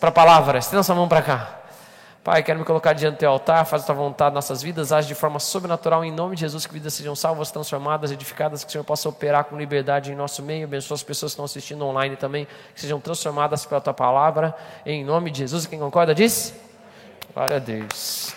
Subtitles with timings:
[0.00, 0.58] para a palavra.
[0.58, 1.56] Estenda sua mão para cá.
[2.26, 5.06] Pai, quero me colocar diante do teu altar, faz a tua vontade nossas vidas, age
[5.06, 8.72] de forma sobrenatural em nome de Jesus, que vidas sejam salvas, transformadas, edificadas, que o
[8.72, 12.16] Senhor possa operar com liberdade em nosso meio, abençoa as pessoas que estão assistindo online
[12.16, 14.52] também, que sejam transformadas pela tua palavra,
[14.84, 15.66] em nome de Jesus.
[15.66, 16.52] Quem concorda diz?
[17.32, 18.34] Glória a Deus.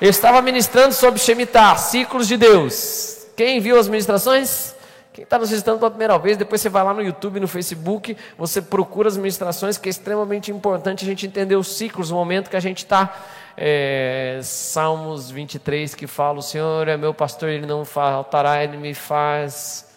[0.00, 3.26] Eu estava ministrando sobre Shemitah, ciclos de Deus.
[3.36, 4.71] Quem viu as ministrações?
[5.12, 8.16] Quem está nos visitando pela primeira vez, depois você vai lá no YouTube, no Facebook,
[8.38, 12.48] você procura as ministrações, que é extremamente importante a gente entender os ciclos, o momento
[12.48, 13.14] que a gente está.
[13.54, 18.94] É, Salmos 23 que fala: O Senhor é meu pastor, ele não faltará, ele me
[18.94, 19.92] faz.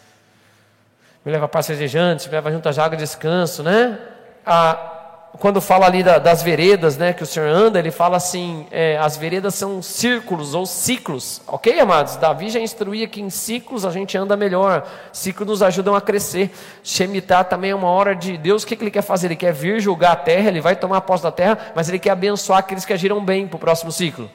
[1.24, 3.98] Me leva para serdejantes, me leva junto à água de descanso, né?
[4.46, 4.95] A,
[5.40, 8.98] quando fala ali da, das veredas, né, que o Senhor anda, ele fala assim: é,
[8.98, 12.16] as veredas são círculos ou ciclos, ok, amados?
[12.16, 16.52] Davi já instruía que em ciclos a gente anda melhor, ciclos nos ajudam a crescer.
[16.84, 19.28] Shemitah também é uma hora de Deus, o que, que ele quer fazer?
[19.28, 22.12] Ele quer vir julgar a terra, ele vai tomar posse da terra, mas ele quer
[22.12, 24.30] abençoar aqueles que agiram bem para o próximo ciclo.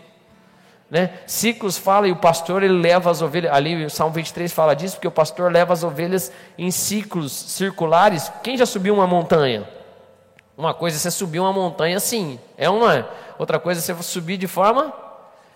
[0.91, 1.11] Né?
[1.25, 4.97] Ciclos fala e o pastor ele leva as ovelhas, ali o Salmo 23 fala disso,
[4.97, 8.31] porque o pastor leva as ovelhas em ciclos circulares.
[8.43, 9.80] Quem já subiu uma montanha?
[10.61, 13.09] Uma coisa é você subir uma montanha assim, é não é?
[13.39, 14.93] Outra coisa é você subir de forma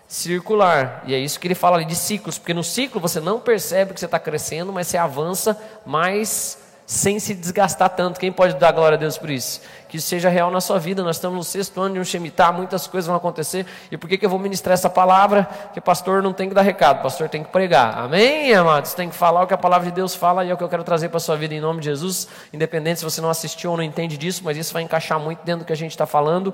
[0.07, 1.03] circular.
[1.05, 3.93] E é isso que ele fala ali de ciclos, porque no ciclo você não percebe
[3.93, 8.19] que você está crescendo, mas você avança mais sem se desgastar tanto.
[8.19, 9.61] Quem pode dar glória a Deus por isso?
[9.95, 11.01] Que isso seja real na sua vida.
[11.01, 13.65] Nós estamos no sexto ano de um Shemitah, muitas coisas vão acontecer.
[13.89, 15.47] E por que, que eu vou ministrar essa palavra?
[15.73, 17.97] Que pastor não tem que dar recado, pastor tem que pregar.
[17.97, 18.93] Amém, amados?
[18.93, 20.67] Tem que falar o que a palavra de Deus fala e é o que eu
[20.67, 22.27] quero trazer para a sua vida em nome de Jesus.
[22.51, 25.63] Independente se você não assistiu ou não entende disso, mas isso vai encaixar muito dentro
[25.63, 26.53] do que a gente está falando.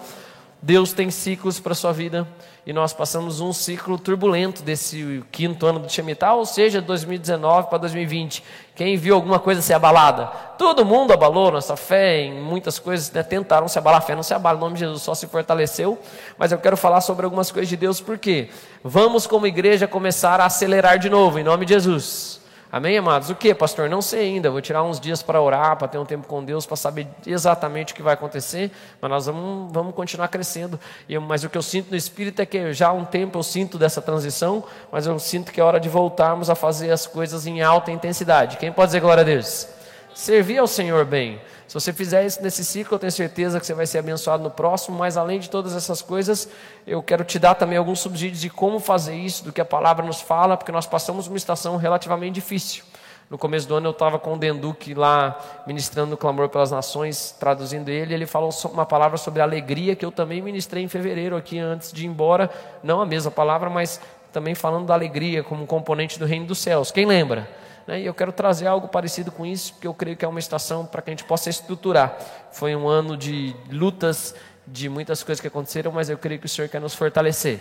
[0.62, 2.28] Deus tem ciclos para a sua vida
[2.68, 7.80] e nós passamos um ciclo turbulento desse quinto ano do Shemitah, ou seja, 2019 para
[7.80, 8.44] 2020.
[8.76, 10.28] Quem viu alguma coisa ser abalada?
[10.60, 13.24] Todo mundo abalou nossa fé em muitas coisas, né?
[13.24, 15.98] tentaram se abalar, a fé não se abala, o nome de Jesus só se fortaleceu.
[16.38, 18.50] Mas eu quero falar sobre algumas coisas de Deus, porque
[18.84, 22.41] vamos, como igreja, começar a acelerar de novo, em nome de Jesus.
[22.74, 23.30] Amém, amados?
[23.30, 23.90] O que, pastor?
[23.90, 24.50] Não sei ainda.
[24.50, 27.92] Vou tirar uns dias para orar, para ter um tempo com Deus, para saber exatamente
[27.92, 28.72] o que vai acontecer.
[29.02, 30.80] Mas nós vamos, vamos continuar crescendo.
[31.10, 33.44] E, mas o que eu sinto no Espírito é que já há um tempo eu
[33.44, 37.46] sinto dessa transição, mas eu sinto que é hora de voltarmos a fazer as coisas
[37.46, 38.56] em alta intensidade.
[38.56, 39.68] Quem pode dizer glória a Deus?
[40.14, 41.42] Servir ao Senhor bem.
[41.72, 44.52] Se você fizer isso nesse ciclo, eu tenho certeza que você vai ser abençoado no
[44.52, 46.50] próximo, mas além de todas essas coisas,
[46.86, 50.06] eu quero te dar também alguns subsídios de como fazer isso, do que a palavra
[50.06, 52.84] nos fala, porque nós passamos uma estação relativamente difícil.
[53.30, 57.34] No começo do ano eu estava com o Denduque lá ministrando o clamor pelas nações,
[57.40, 61.58] traduzindo ele, ele falou uma palavra sobre alegria que eu também ministrei em fevereiro aqui
[61.58, 62.50] antes de ir embora,
[62.84, 63.98] não a mesma palavra, mas
[64.34, 66.92] também falando da alegria como um componente do reino dos céus.
[66.92, 67.48] Quem lembra?
[67.92, 68.04] Né?
[68.04, 70.86] E eu quero trazer algo parecido com isso, porque eu creio que é uma estação
[70.86, 72.18] para que a gente possa estruturar.
[72.50, 74.34] Foi um ano de lutas,
[74.66, 77.60] de muitas coisas que aconteceram, mas eu creio que o Senhor quer nos fortalecer.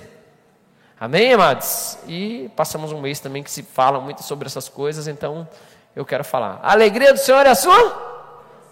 [1.00, 1.98] Amém, amados?
[2.06, 5.48] E passamos um mês também que se fala muito sobre essas coisas, então
[5.96, 6.60] eu quero falar.
[6.62, 8.09] A alegria do Senhor é a sua?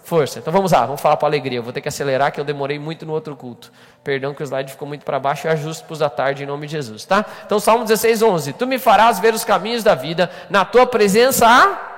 [0.03, 0.39] Força.
[0.39, 1.59] Então vamos lá, vamos falar para alegria.
[1.59, 3.71] Eu vou ter que acelerar, que eu demorei muito no outro culto.
[4.03, 6.45] Perdão que o slide ficou muito para baixo, eu ajusto para os da tarde em
[6.45, 7.25] nome de Jesus, tá?
[7.45, 8.53] Então, Salmo 16, 11.
[8.53, 11.89] Tu me farás ver os caminhos da vida, na tua presença há.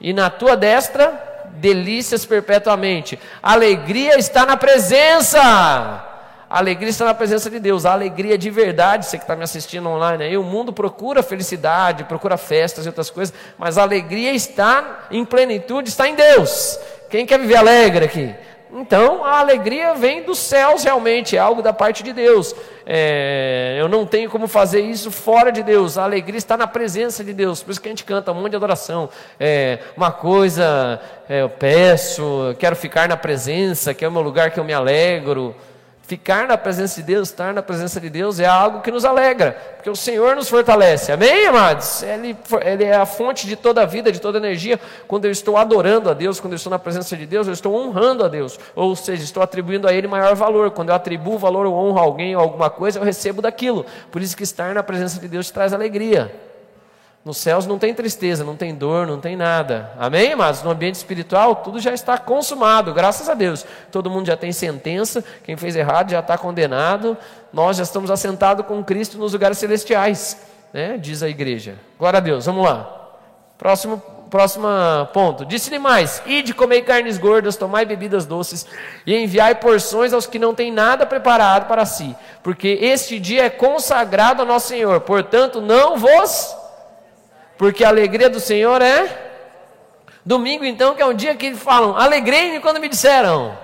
[0.00, 3.18] E na tua destra, delícias perpetuamente.
[3.42, 6.13] Alegria está na presença.
[6.54, 9.42] A alegria está na presença de Deus, a alegria de verdade, você que está me
[9.42, 14.30] assistindo online aí, o mundo procura felicidade, procura festas e outras coisas, mas a alegria
[14.30, 16.78] está em plenitude, está em Deus.
[17.10, 18.32] Quem quer viver alegre aqui?
[18.72, 22.54] Então, a alegria vem dos céus realmente, é algo da parte de Deus.
[22.86, 25.98] É, eu não tenho como fazer isso fora de Deus.
[25.98, 27.64] A alegria está na presença de Deus.
[27.64, 29.08] Por isso que a gente canta um monte de adoração.
[29.40, 34.52] É, uma coisa é, eu peço, quero ficar na presença, que é o meu lugar
[34.52, 35.52] que eu me alegro.
[36.06, 39.52] Ficar na presença de Deus, estar na presença de Deus é algo que nos alegra,
[39.76, 42.02] porque o Senhor nos fortalece, amém, amados?
[42.02, 44.78] Ele, ele é a fonte de toda a vida, de toda a energia.
[45.08, 47.74] Quando eu estou adorando a Deus, quando eu estou na presença de Deus, eu estou
[47.74, 50.72] honrando a Deus, ou seja, estou atribuindo a Ele maior valor.
[50.72, 53.86] Quando eu atribuo valor ou honro a alguém ou alguma coisa, eu recebo daquilo.
[54.12, 56.30] Por isso que estar na presença de Deus traz alegria.
[57.24, 59.90] Nos céus não tem tristeza, não tem dor, não tem nada.
[59.98, 63.64] Amém, Mas No ambiente espiritual, tudo já está consumado, graças a Deus.
[63.90, 67.16] Todo mundo já tem sentença, quem fez errado já está condenado.
[67.50, 70.38] Nós já estamos assentados com Cristo nos lugares celestiais,
[70.70, 70.98] né?
[70.98, 71.76] diz a igreja.
[71.98, 73.14] Glória a Deus, vamos lá.
[73.56, 74.66] Próximo, próximo
[75.14, 75.46] ponto.
[75.46, 78.66] Disse-lhe mais: Ide comer carnes gordas, tomai bebidas doces,
[79.06, 83.50] e enviai porções aos que não têm nada preparado para si, porque este dia é
[83.50, 85.00] consagrado ao nosso Senhor.
[85.00, 86.63] Portanto, não vos
[87.56, 89.22] porque a alegria do Senhor é.
[90.24, 93.56] Domingo, então, que é um dia que falam, alegrei-me quando me disseram.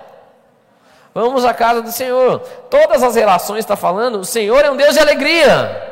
[1.14, 2.40] Vamos à casa do Senhor.
[2.70, 5.88] Todas as relações está falando, o Senhor é um Deus de alegria.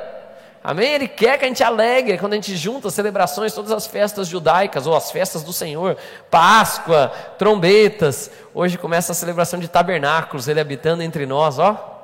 [0.62, 0.92] Amém?
[0.92, 4.86] Ele quer que a gente alegre quando a gente junta celebrações, todas as festas judaicas
[4.86, 5.96] ou as festas do Senhor,
[6.30, 8.30] Páscoa, trombetas.
[8.52, 11.97] Hoje começa a celebração de tabernáculos, ele habitando entre nós, ó.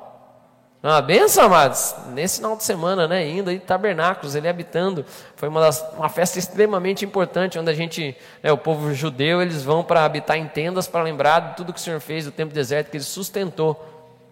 [0.85, 1.95] Uma benção, amados.
[2.13, 3.27] Nesse final de semana, né?
[3.27, 5.03] Indo aí tabernáculos, ele habitando.
[5.35, 9.63] Foi uma, das, uma festa extremamente importante, onde a gente, né, o povo judeu, eles
[9.63, 12.53] vão para habitar em tendas para lembrar de tudo que o Senhor fez, do tempo
[12.53, 13.83] deserto que ele sustentou.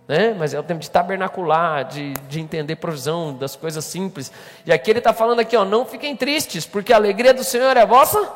[0.07, 0.35] Né?
[0.37, 4.31] Mas é o tempo de tabernacular, de, de entender provisão das coisas simples.
[4.63, 7.75] E aqui ele está falando aqui, ó, não fiquem tristes, porque a alegria do Senhor
[7.75, 8.29] é vossa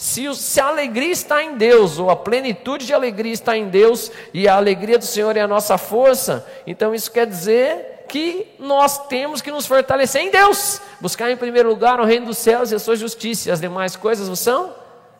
[0.00, 4.10] se, se, a alegria está em Deus, ou a plenitude de alegria está em Deus,
[4.32, 9.06] e a alegria do Senhor é a nossa força, então isso quer dizer que nós
[9.08, 12.74] temos que nos fortalecer em Deus, buscar em primeiro lugar o reino dos céus e
[12.74, 14.72] a sua justiça, e as demais coisas são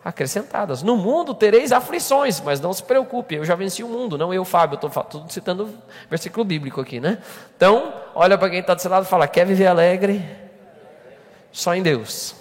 [0.02, 0.82] acrescentadas.
[0.82, 4.46] No mundo tereis aflições, mas não se preocupe, eu já venci o mundo, não eu,
[4.46, 5.68] Fábio, estou citando
[6.08, 7.18] versículo bíblico aqui, né?
[7.54, 10.24] Então, olha para quem está do seu lado e fala: quer viver alegre?
[11.52, 12.39] Só em Deus.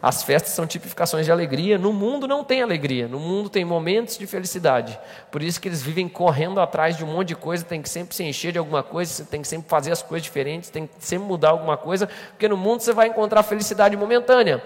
[0.00, 1.76] As festas são tipificações de alegria.
[1.76, 3.08] No mundo não tem alegria.
[3.08, 4.98] No mundo tem momentos de felicidade.
[5.30, 7.64] Por isso que eles vivem correndo atrás de um monte de coisa.
[7.64, 9.24] Tem que sempre se encher de alguma coisa.
[9.24, 10.70] Tem que sempre fazer as coisas diferentes.
[10.70, 12.08] Tem que sempre mudar alguma coisa.
[12.30, 14.62] Porque no mundo você vai encontrar felicidade momentânea.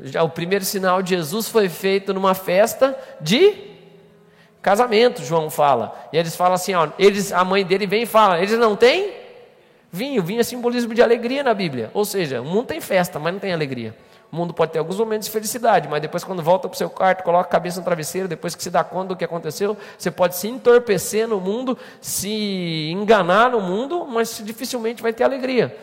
[0.00, 3.72] Já o primeiro sinal de Jesus foi feito numa festa de
[4.60, 5.22] casamento.
[5.22, 6.08] João fala.
[6.12, 9.12] E eles falam assim: ó, eles, a mãe dele vem e fala: eles não têm
[9.92, 10.22] vinho.
[10.22, 11.90] Vinho é simbolismo de alegria na Bíblia.
[11.94, 13.94] Ou seja, o mundo tem festa, mas não tem alegria.
[14.32, 16.88] O mundo pode ter alguns momentos de felicidade, mas depois, quando volta para o seu
[16.88, 20.10] quarto, coloca a cabeça no travesseiro, depois que se dá conta do que aconteceu, você
[20.10, 25.76] pode se entorpecer no mundo, se enganar no mundo, mas dificilmente vai ter alegria.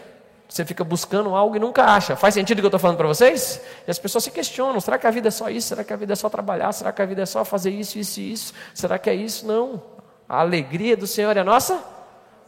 [0.48, 2.16] Você fica buscando algo e nunca acha.
[2.16, 3.62] Faz sentido o que eu estou falando para vocês?
[3.88, 5.68] E as pessoas se questionam: será que a vida é só isso?
[5.68, 6.72] Será que a vida é só trabalhar?
[6.72, 8.54] Será que a vida é só fazer isso, isso e isso?
[8.74, 9.46] Será que é isso?
[9.46, 9.80] Não.
[10.28, 11.99] A alegria do Senhor é nossa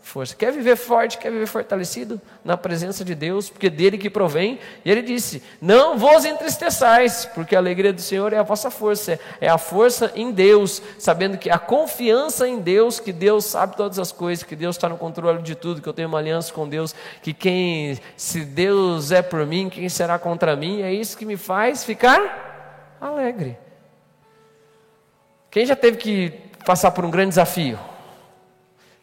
[0.01, 0.35] força.
[0.35, 4.59] Quer viver forte, quer viver fortalecido na presença de Deus, porque dele que provém.
[4.83, 9.19] E ele disse: Não vos entristeçais, porque a alegria do Senhor é a vossa força,
[9.39, 13.99] é a força em Deus, sabendo que a confiança em Deus, que Deus sabe todas
[13.99, 16.67] as coisas, que Deus está no controle de tudo, que eu tenho uma aliança com
[16.67, 20.81] Deus, que quem, se Deus é por mim, quem será contra mim?
[20.81, 23.57] É isso que me faz ficar alegre.
[25.49, 26.33] Quem já teve que
[26.65, 27.90] passar por um grande desafio?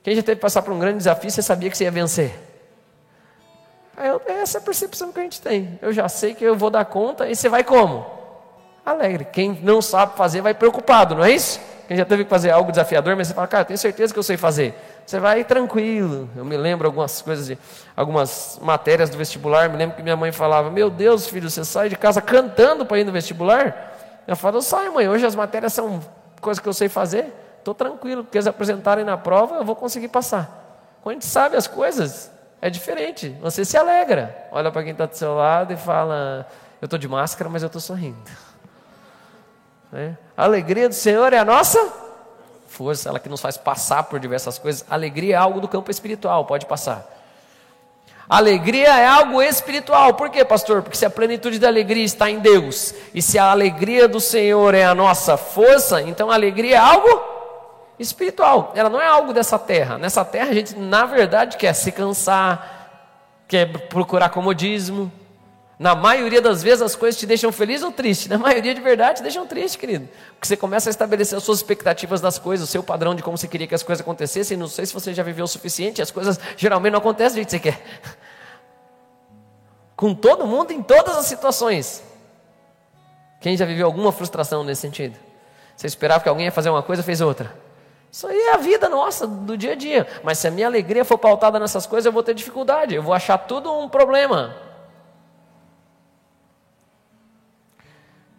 [0.03, 2.49] Quem já teve que passar por um grande desafio, você sabia que você ia vencer.
[3.97, 5.79] É essa é a percepção que a gente tem.
[5.83, 8.07] Eu já sei que eu vou dar conta, e você vai como?
[8.87, 9.27] Alegre.
[9.33, 11.61] Quem não sabe fazer vai preocupado, não é isso?
[11.89, 14.23] Quem já teve que fazer algo desafiador, mas você fala, cara, tenho certeza que eu
[14.23, 14.75] sei fazer.
[15.05, 16.29] Você vai tranquilo.
[16.37, 17.59] Eu me lembro algumas coisas, de,
[17.97, 19.69] algumas matérias do vestibular.
[19.69, 22.99] Me lembro que minha mãe falava: Meu Deus, filho, você sai de casa cantando para
[22.99, 23.97] ir no vestibular?
[24.27, 25.09] Eu falo: Eu saio, mãe.
[25.09, 25.99] Hoje as matérias são
[26.43, 27.33] coisas que eu sei fazer
[27.71, 30.99] estou tranquilo, porque eles apresentarem na prova, eu vou conseguir passar.
[31.03, 32.31] Quando a gente sabe as coisas,
[32.61, 33.31] é diferente.
[33.41, 34.49] Você se alegra.
[34.51, 36.47] Olha para quem está do seu lado e fala:
[36.81, 38.19] Eu estou de máscara, mas eu estou sorrindo.
[39.91, 40.13] É.
[40.37, 41.79] A alegria do Senhor é a nossa
[42.67, 44.85] força, ela que nos faz passar por diversas coisas.
[44.91, 47.11] Alegria é algo do campo espiritual, pode passar.
[48.29, 50.13] Alegria é algo espiritual.
[50.13, 50.83] Por quê, pastor?
[50.83, 54.75] Porque se a plenitude da alegria está em Deus, e se a alegria do Senhor
[54.75, 57.28] é a nossa força, então a alegria é algo
[57.99, 58.73] espiritual.
[58.75, 59.99] Ela não é algo dessa terra.
[59.99, 65.11] Nessa terra a gente, na verdade, quer se cansar, quer procurar comodismo.
[65.79, 68.29] Na maioria das vezes as coisas te deixam feliz ou triste.
[68.29, 70.09] Na maioria de verdade te deixam triste, querido.
[70.31, 73.39] Porque você começa a estabelecer as suas expectativas das coisas, o seu padrão de como
[73.39, 74.57] você queria que as coisas acontecessem.
[74.57, 77.49] Não sei se você já viveu o suficiente, as coisas geralmente não acontecem do jeito
[77.49, 77.83] que você quer.
[79.95, 82.03] Com todo mundo, em todas as situações.
[83.41, 85.17] Quem já viveu alguma frustração nesse sentido?
[85.77, 87.68] Você esperava que alguém ia fazer uma coisa, fez outra.
[88.11, 90.07] Isso aí é a vida nossa, do dia a dia.
[90.23, 93.13] Mas se a minha alegria for pautada nessas coisas, eu vou ter dificuldade, eu vou
[93.13, 94.57] achar tudo um problema.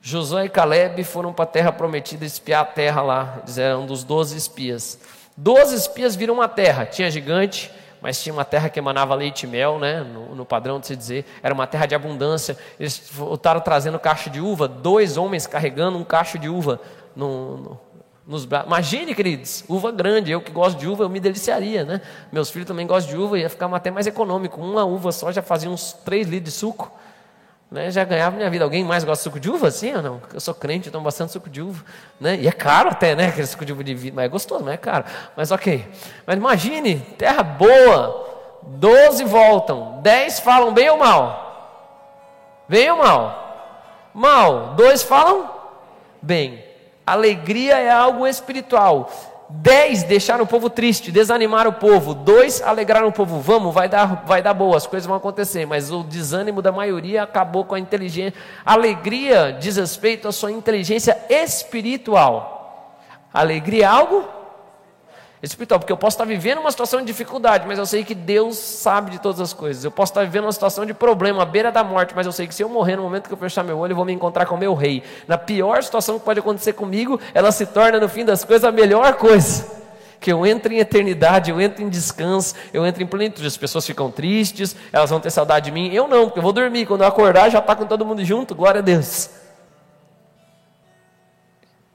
[0.02, 3.40] Josué e Caleb foram para a terra prometida espiar a terra lá.
[3.44, 5.00] Eles eram dos doze espias.
[5.38, 6.86] Doze espias viram uma terra.
[6.86, 7.72] Tinha gigante,
[8.02, 10.02] mas tinha uma terra que emanava leite e mel, né?
[10.02, 11.26] no, no padrão de se dizer.
[11.44, 12.58] Era uma terra de abundância.
[12.80, 14.68] Eles voltaram trazendo cacho de uva.
[14.68, 16.82] Dois homens carregando um cacho de uva
[17.16, 17.80] no, no
[18.30, 18.68] nos braços.
[18.68, 20.32] Imagine, queridos, uva grande.
[20.32, 22.00] Eu que gosto de uva, eu me deliciaria, né?
[22.32, 24.62] Meus filhos também gostam de uva, ia ficar até mais econômico.
[24.62, 26.92] Uma uva só já fazia uns 3 litros de suco.
[27.72, 27.90] Né?
[27.90, 28.64] Já ganhava minha vida.
[28.64, 30.22] Alguém mais gosta de suco de uva, sim ou não?
[30.32, 31.84] Eu sou crente, tomo bastante suco de uva.
[32.20, 32.36] Né?
[32.36, 33.30] E é caro até, né?
[33.30, 35.06] Aquele suco de uva de vida, mas é gostoso, mas é caro.
[35.36, 35.88] Mas ok.
[36.28, 38.28] Mas imagine, terra boa.
[38.62, 42.62] Doze voltam, dez falam bem ou mal?
[42.68, 44.12] Bem ou mal?
[44.14, 44.76] Mal.
[44.76, 45.50] Dois falam
[46.22, 46.69] bem.
[47.12, 49.10] Alegria é algo espiritual.
[49.52, 52.14] Dez, deixar o povo triste, desanimar o povo.
[52.14, 53.40] Dois, alegrar o povo.
[53.40, 55.66] Vamos, vai dar, vai dar boa, as coisas vão acontecer.
[55.66, 58.40] Mas o desânimo da maioria acabou com a inteligência.
[58.64, 63.00] Alegria diz respeito à sua inteligência espiritual.
[63.34, 64.39] Alegria é algo
[65.42, 68.58] espiritual, porque eu posso estar vivendo uma situação de dificuldade, mas eu sei que Deus
[68.58, 69.84] sabe de todas as coisas.
[69.84, 72.48] Eu posso estar vivendo uma situação de problema, à beira da morte, mas eu sei
[72.48, 74.46] que se eu morrer no momento que eu fechar meu olho, eu vou me encontrar
[74.46, 75.02] com o meu rei.
[75.28, 78.72] Na pior situação que pode acontecer comigo, ela se torna no fim das coisas a
[78.72, 79.80] melhor coisa.
[80.20, 83.48] Que eu entre em eternidade, eu entro em descanso, eu entro em plenitude.
[83.48, 85.94] As pessoas ficam tristes, elas vão ter saudade de mim.
[85.94, 86.86] Eu não, porque eu vou dormir.
[86.86, 88.54] Quando eu acordar, já está com todo mundo junto.
[88.54, 89.39] Glória a Deus.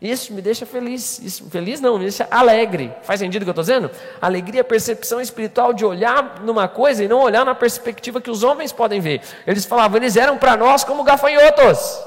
[0.04, 1.18] Isso me deixa feliz.
[1.18, 2.92] Isso, feliz não, me deixa alegre.
[3.04, 3.90] Faz sentido o que eu estou dizendo?
[4.20, 8.30] Alegria é a percepção espiritual de olhar numa coisa e não olhar na perspectiva que
[8.30, 9.22] os homens podem ver.
[9.46, 11.98] Eles falavam, eles eram para nós como gafanhotos.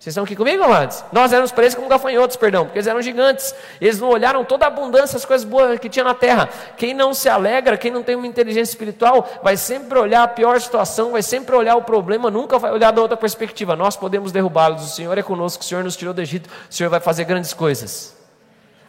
[0.00, 1.04] Vocês estão aqui comigo, amados?
[1.12, 3.54] Nós éramos para eles como gafanhotos, perdão, porque eles eram gigantes.
[3.78, 6.48] Eles não olharam toda a abundância, as coisas boas que tinha na terra.
[6.78, 10.58] Quem não se alegra, quem não tem uma inteligência espiritual, vai sempre olhar a pior
[10.58, 13.76] situação, vai sempre olhar o problema, nunca vai olhar da outra perspectiva.
[13.76, 16.88] Nós podemos derrubá-los, o Senhor é conosco, o Senhor nos tirou do Egito, o Senhor
[16.88, 18.16] vai fazer grandes coisas.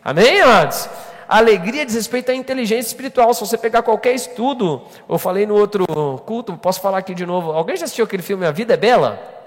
[0.02, 0.88] Amém, amados?
[1.28, 3.34] A alegria diz respeito à inteligência espiritual.
[3.34, 5.86] Se você pegar qualquer estudo, eu falei no outro
[6.26, 7.52] culto, posso falar aqui de novo.
[7.52, 9.41] Alguém já assistiu aquele filme A Vida é Bela?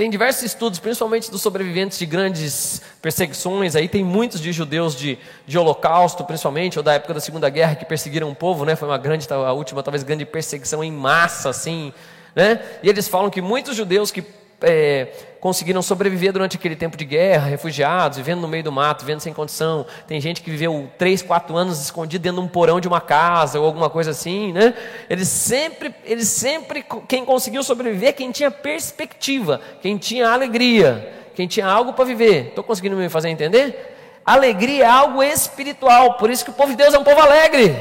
[0.00, 3.76] Tem diversos estudos, principalmente dos sobreviventes de grandes perseguições.
[3.76, 7.74] Aí tem muitos de judeus de, de holocausto, principalmente, ou da época da Segunda Guerra,
[7.74, 8.74] que perseguiram o povo, né?
[8.74, 11.92] Foi uma grande, a última, talvez, grande perseguição em massa, assim,
[12.34, 12.62] né?
[12.82, 14.24] E eles falam que muitos judeus que
[14.62, 15.08] é,
[15.40, 19.32] conseguiram sobreviver durante aquele tempo de guerra, refugiados, vivendo no meio do mato, vivendo sem
[19.32, 19.86] condição.
[20.06, 23.58] Tem gente que viveu três, quatro anos escondido dentro de um porão de uma casa
[23.58, 24.74] ou alguma coisa assim, né?
[25.08, 31.66] Eles sempre, eles sempre, quem conseguiu sobreviver, quem tinha perspectiva, quem tinha alegria, quem tinha
[31.66, 32.48] algo para viver.
[32.48, 33.96] Estou conseguindo me fazer entender?
[34.24, 37.74] Alegria é algo espiritual, por isso que o povo de Deus é um povo alegre.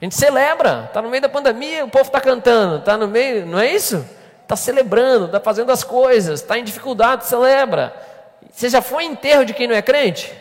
[0.00, 3.46] A gente celebra, está no meio da pandemia, o povo está cantando, está no meio,
[3.46, 4.04] não é isso?
[4.42, 7.94] Está celebrando, está fazendo as coisas, está em dificuldade, celebra.
[8.50, 10.32] Você já foi enterro de quem não é crente?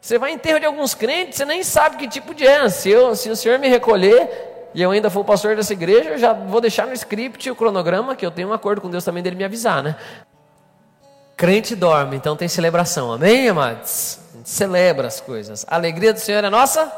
[0.00, 2.68] Você vai enterro de alguns crentes, você nem sabe que tipo de é.
[2.68, 6.18] Se, eu, se o Senhor me recolher e eu ainda for pastor dessa igreja, eu
[6.18, 9.22] já vou deixar no script o cronograma, que eu tenho um acordo com Deus também
[9.22, 9.96] dele me avisar, né?
[11.36, 14.18] Crente dorme, então tem celebração, amém, amados?
[14.34, 15.64] A gente celebra as coisas.
[15.68, 16.92] A alegria do Senhor é nossa?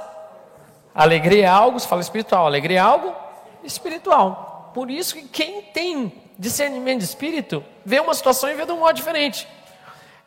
[0.94, 3.14] Alegria é algo, se fala espiritual, alegria é algo
[3.62, 4.49] espiritual.
[4.74, 8.78] Por isso que quem tem discernimento de espírito vê uma situação e vê de um
[8.78, 9.46] modo diferente.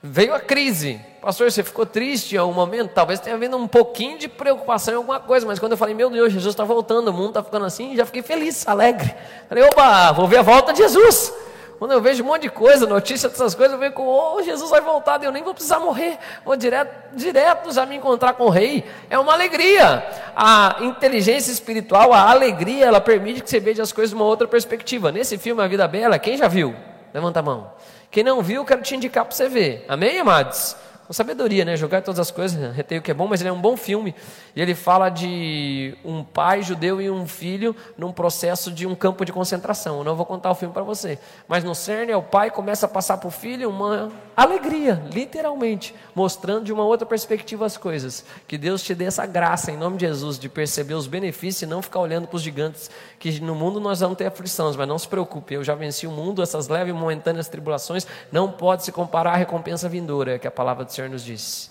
[0.02, 1.00] Veio a crise.
[1.22, 2.92] Pastor, você ficou triste em algum momento?
[2.94, 6.10] Talvez tenha havido um pouquinho de preocupação em alguma coisa, mas quando eu falei, meu
[6.10, 9.16] Deus, Jesus está voltando, o mundo está ficando assim, já fiquei feliz, alegre.
[9.48, 11.34] Falei, opa, vou ver a volta de Jesus.
[11.80, 14.70] Quando eu vejo um monte de coisa, notícia dessas coisas, eu vejo que oh, Jesus
[14.70, 18.50] vai voltar, eu nem vou precisar morrer, vou direto, direto já me encontrar com o
[18.50, 18.86] rei.
[19.10, 20.06] É uma alegria.
[20.36, 24.48] A inteligência espiritual, a alegria, ela permite que você veja as coisas de uma outra
[24.48, 25.12] perspectiva.
[25.12, 26.76] Nesse filme A Vida Bela, quem já viu?
[27.14, 27.72] Levanta a mão.
[28.10, 29.86] Quem não viu, quero te indicar para você ver.
[29.88, 30.76] Amém, amados?
[31.06, 31.76] Com sabedoria, né?
[31.76, 34.16] Jogar todas as coisas, reter o que é bom, mas ele é um bom filme.
[34.56, 39.26] E ele fala de um pai judeu e um filho num processo de um campo
[39.26, 39.98] de concentração.
[39.98, 41.20] Eu não vou contar o filme para você.
[41.48, 46.66] Mas no CERN, o pai começa a passar para o filho uma alegria, literalmente, mostrando
[46.66, 48.26] de uma outra perspectiva as coisas.
[48.48, 51.66] Que Deus te dê essa graça, em nome de Jesus, de perceber os benefícios e
[51.66, 54.98] não ficar olhando para os gigantes, que no mundo nós vamos ter aflições, mas não
[54.98, 58.92] se preocupe, eu já venci o mundo, essas leves e momentâneas tribulações não pode se
[58.92, 61.70] comparar à recompensa vindoura, que a palavra do Senhor nos disse.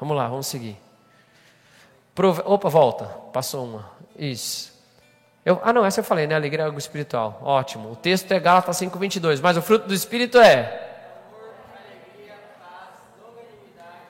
[0.00, 0.76] Vamos lá, vamos seguir.
[2.14, 2.42] Prove...
[2.44, 3.04] Opa, volta.
[3.32, 3.90] Passou uma.
[4.16, 4.72] Isso.
[5.44, 5.60] Eu...
[5.62, 6.34] Ah, não, essa eu falei, né?
[6.34, 7.40] Alegria é algo espiritual.
[7.42, 7.92] Ótimo.
[7.92, 9.40] O texto é Gálatas 5,22.
[9.40, 10.87] Mas o fruto do Espírito é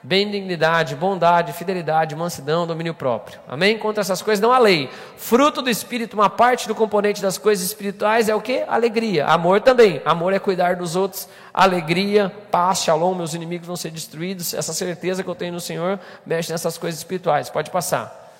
[0.09, 3.39] benignidade, bondade, fidelidade, mansidão, domínio próprio.
[3.47, 3.77] Amém?
[3.77, 4.89] Contra essas coisas não há lei.
[5.19, 8.65] Fruto do Espírito, uma parte do componente das coisas espirituais é o que?
[8.67, 9.27] Alegria.
[9.27, 10.01] Amor também.
[10.07, 11.29] Amor é cuidar dos outros.
[11.53, 14.55] Alegria, paz, shalom, meus inimigos vão ser destruídos.
[14.55, 17.51] Essa certeza que eu tenho no Senhor mexe nessas coisas espirituais.
[17.51, 18.33] Pode passar.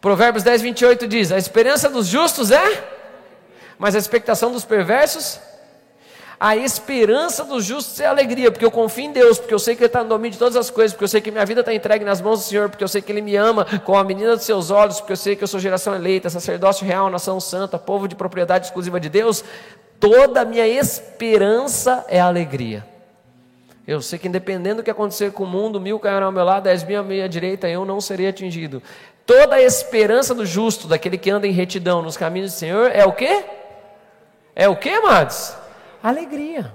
[0.00, 2.88] Provérbios 10, 28 diz: A esperança dos justos é,
[3.76, 5.40] mas a expectação dos perversos
[6.40, 9.82] a esperança dos justos é alegria, porque eu confio em Deus, porque eu sei que
[9.82, 11.74] Ele está no domínio de todas as coisas, porque eu sei que minha vida está
[11.74, 14.36] entregue nas mãos do Senhor, porque eu sei que Ele me ama com a menina
[14.36, 17.76] dos seus olhos, porque eu sei que eu sou geração eleita, sacerdócio real, nação santa,
[17.76, 19.44] povo de propriedade exclusiva de Deus.
[19.98, 22.86] Toda a minha esperança é alegria.
[23.84, 26.64] Eu sei que independente do que acontecer com o mundo, mil cairão ao meu lado,
[26.64, 28.80] dez mil à minha direita, eu não serei atingido.
[29.26, 33.04] Toda a esperança do justo, daquele que anda em retidão nos caminhos do Senhor, é
[33.04, 33.44] o quê?
[34.54, 35.57] É o quê, amados?
[36.02, 36.72] Alegria.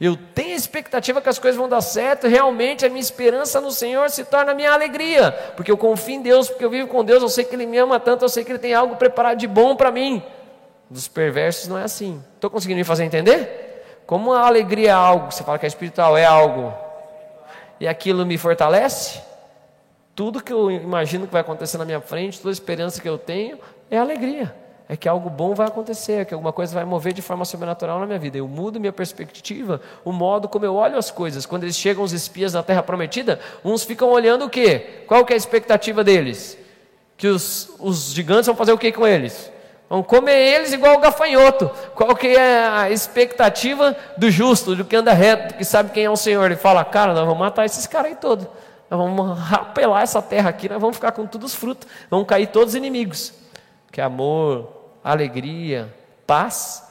[0.00, 3.70] Eu tenho a expectativa que as coisas vão dar certo, realmente a minha esperança no
[3.70, 7.22] Senhor se torna minha alegria, porque eu confio em Deus, porque eu vivo com Deus,
[7.22, 9.46] eu sei que Ele me ama tanto, eu sei que Ele tem algo preparado de
[9.46, 10.20] bom para mim.
[10.90, 12.20] Dos perversos não é assim.
[12.34, 14.02] Estou conseguindo me fazer entender?
[14.04, 16.74] Como a alegria é algo, você fala que é espiritual, é algo,
[17.78, 19.20] e aquilo me fortalece,
[20.16, 23.16] tudo que eu imagino que vai acontecer na minha frente, toda a esperança que eu
[23.16, 23.56] tenho,
[23.88, 27.22] é alegria é que algo bom vai acontecer, é que alguma coisa vai mover de
[27.22, 28.36] forma sobrenatural na minha vida.
[28.36, 31.46] Eu mudo minha perspectiva, o modo como eu olho as coisas.
[31.46, 35.04] Quando eles chegam, os espias na terra prometida, uns ficam olhando o quê?
[35.06, 36.58] Qual que é a expectativa deles?
[37.16, 39.50] Que os, os gigantes vão fazer o que com eles?
[39.88, 41.70] Vão comer eles igual o gafanhoto.
[41.94, 46.04] Qual que é a expectativa do justo, do que anda reto, do que sabe quem
[46.04, 46.46] é o Senhor?
[46.46, 48.46] Ele fala, cara, nós vamos matar esses caras aí todos.
[48.90, 51.86] Nós vamos rapelar essa terra aqui, nós vamos ficar com todos os frutos.
[52.10, 53.41] Vão cair todos os inimigos.
[53.92, 54.72] Que amor,
[55.04, 55.94] alegria,
[56.26, 56.82] paz.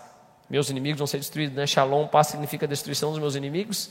[0.47, 1.65] Meus inimigos vão ser destruídos, né?
[1.65, 3.89] Shalom, paz significa destruição dos meus inimigos.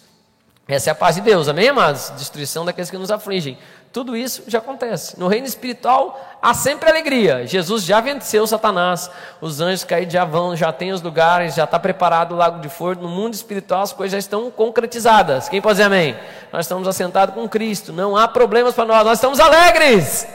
[0.69, 2.13] Essa é a paz de Deus, amém, amados?
[2.17, 3.59] Destruição daqueles que nos afligem.
[3.93, 5.19] Tudo isso já acontece.
[5.19, 7.45] No reino espiritual há sempre alegria.
[7.45, 9.11] Jesus já venceu Satanás.
[9.41, 12.69] Os anjos caídos já vão, já tem os lugares, já está preparado o lago de
[12.69, 13.03] fogo.
[13.03, 15.49] No mundo espiritual as coisas já estão concretizadas.
[15.49, 16.17] Quem pode dizer amém?
[16.53, 17.93] Nós estamos assentados com Cristo.
[17.93, 19.05] Não há problemas para nós.
[19.05, 20.29] Nós estamos alegres.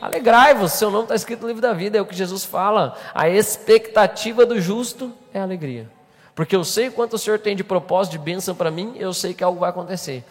[0.00, 2.96] Alegrai-vos, seu nome está escrito no livro da vida, é o que Jesus fala.
[3.14, 5.90] A expectativa do justo é alegria.
[6.34, 9.34] Porque eu sei quanto o Senhor tem de propósito, de bênção para mim, eu sei
[9.34, 10.24] que algo vai acontecer.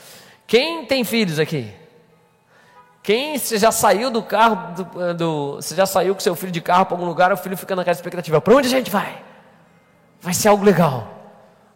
[0.48, 1.72] Quem tem filhos aqui?
[3.04, 6.62] Quem você já saiu do carro, do, do, você já saiu com seu filho de
[6.62, 9.24] carro para algum lugar, o filho fica naquela expectativa: para onde a gente vai?
[10.20, 11.08] Vai ser algo legal.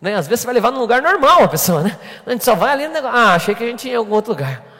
[0.01, 0.15] Né?
[0.15, 1.97] Às vezes você vai levar num lugar normal a pessoa, né?
[2.25, 3.17] A gente só vai ali no negócio.
[3.17, 4.72] Ah, achei que a gente ia em algum outro lugar.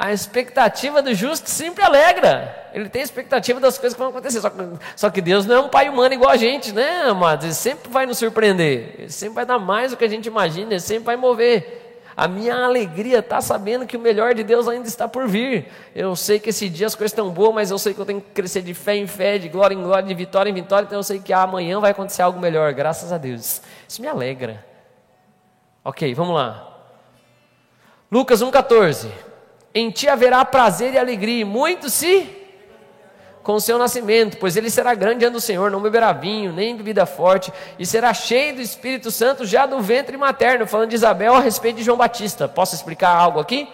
[0.00, 2.70] A expectativa do justo sempre alegra.
[2.72, 4.40] Ele tem expectativa das coisas que vão acontecer.
[4.40, 4.56] Só que,
[4.96, 7.44] só que Deus não é um pai humano igual a gente, né, amados?
[7.44, 8.94] Ele sempre vai nos surpreender.
[8.96, 10.72] Ele sempre vai dar mais do que a gente imagina.
[10.72, 12.02] Ele sempre vai mover.
[12.16, 15.70] A minha alegria está sabendo que o melhor de Deus ainda está por vir.
[15.94, 18.22] Eu sei que esse dia as coisas estão boas, mas eu sei que eu tenho
[18.22, 20.86] que crescer de fé em fé, de glória em glória, de vitória em vitória.
[20.86, 23.60] Então eu sei que amanhã vai acontecer algo melhor, graças a Deus.
[23.86, 24.64] Isso me alegra.
[25.84, 26.68] Ok, vamos lá.
[28.10, 29.28] Lucas 1,14.
[29.74, 32.36] Em ti haverá prazer e alegria, e muito se
[33.42, 36.76] com o seu nascimento, pois ele será grande diante do Senhor, não beberá vinho, nem
[36.76, 41.34] bebida forte, e será cheio do Espírito Santo já do ventre materno, falando de Isabel
[41.34, 42.46] a respeito de João Batista.
[42.46, 43.68] Posso explicar algo aqui?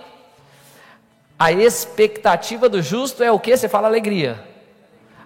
[1.38, 3.56] A expectativa do justo é o que?
[3.56, 4.55] Você fala alegria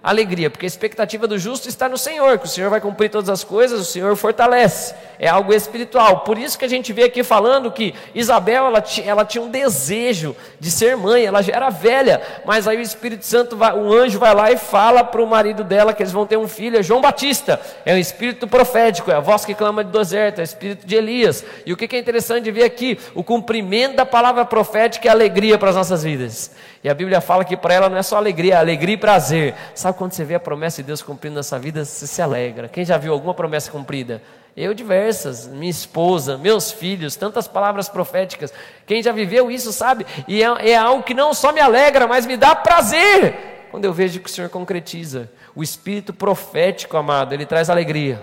[0.03, 3.29] alegria, porque a expectativa do justo está no Senhor, que o Senhor vai cumprir todas
[3.29, 6.21] as coisas, o Senhor fortalece, é algo espiritual.
[6.21, 10.35] Por isso que a gente vê aqui falando que Isabel, ela, ela tinha um desejo
[10.59, 14.17] de ser mãe, ela já era velha, mas aí o Espírito Santo, vai, o anjo
[14.17, 16.83] vai lá e fala para o marido dela que eles vão ter um filho, é
[16.83, 20.43] João Batista, é o espírito profético, é a voz que clama de deserto, é o
[20.43, 21.45] espírito de Elias.
[21.63, 22.97] E o que é interessante ver aqui?
[23.13, 26.51] O cumprimento da palavra profética é alegria para as nossas vidas.
[26.83, 29.55] E a Bíblia fala que para ela não é só alegria, é alegria e prazer.
[29.75, 32.67] Sabe quando você vê a promessa de Deus cumprindo nessa vida, você se alegra.
[32.67, 34.21] Quem já viu alguma promessa cumprida?
[34.57, 38.51] Eu diversas, minha esposa, meus filhos, tantas palavras proféticas.
[38.85, 42.25] Quem já viveu isso sabe, e é, é algo que não só me alegra, mas
[42.25, 45.31] me dá prazer quando eu vejo que o Senhor concretiza.
[45.55, 48.21] O espírito profético, amado, ele traz alegria.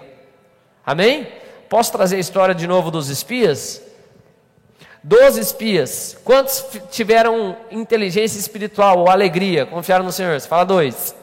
[0.84, 1.28] Amém?
[1.68, 3.82] Posso trazer a história de novo dos espias?
[5.02, 6.16] Doze espias.
[6.24, 9.64] Quantos tiveram inteligência espiritual ou alegria?
[9.64, 10.38] Confiaram no Senhor?
[10.38, 11.14] Você fala dois.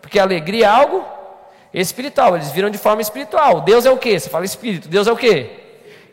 [0.00, 1.04] Porque alegria é algo
[1.72, 2.36] espiritual.
[2.36, 3.62] Eles viram de forma espiritual.
[3.62, 4.18] Deus é o que?
[4.18, 4.88] Você fala espírito.
[4.88, 5.50] Deus é o que?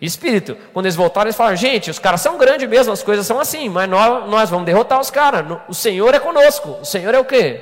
[0.02, 0.58] Espírito.
[0.74, 3.70] Quando eles voltaram, eles falaram: gente, os caras são grandes mesmo, as coisas são assim,
[3.70, 5.46] mas nós, nós vamos derrotar os caras.
[5.68, 6.78] O Senhor é conosco.
[6.82, 7.60] O Senhor é o que?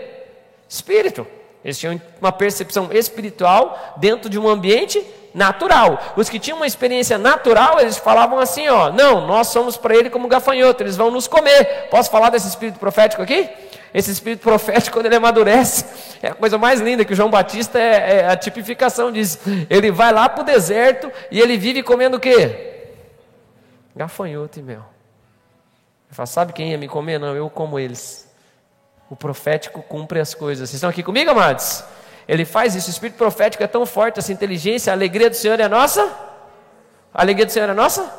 [0.68, 1.28] Espírito.
[1.64, 6.14] Eles tinham uma percepção espiritual dentro de um ambiente natural.
[6.16, 10.10] Os que tinham uma experiência natural, eles falavam assim, ó, não, nós somos para ele
[10.10, 11.88] como gafanhoto, eles vão nos comer.
[11.90, 13.50] Posso falar desse espírito profético aqui?
[13.94, 15.86] Esse espírito profético, quando ele amadurece,
[16.22, 19.40] é a coisa mais linda que o João Batista é, é a tipificação disso.
[19.70, 22.90] Ele vai lá para o deserto e ele vive comendo o quê?
[23.96, 24.86] Gafanhoto e mel.
[26.08, 27.20] Ele fala, sabe quem ia me comer?
[27.20, 28.31] Não, eu como eles.
[29.12, 30.70] O profético cumpre as coisas.
[30.70, 31.84] Vocês estão aqui comigo, amados?
[32.26, 32.88] Ele faz isso.
[32.88, 36.02] O espírito profético é tão forte, essa inteligência, a alegria do Senhor é nossa.
[37.14, 38.10] A alegria do Senhor é nossa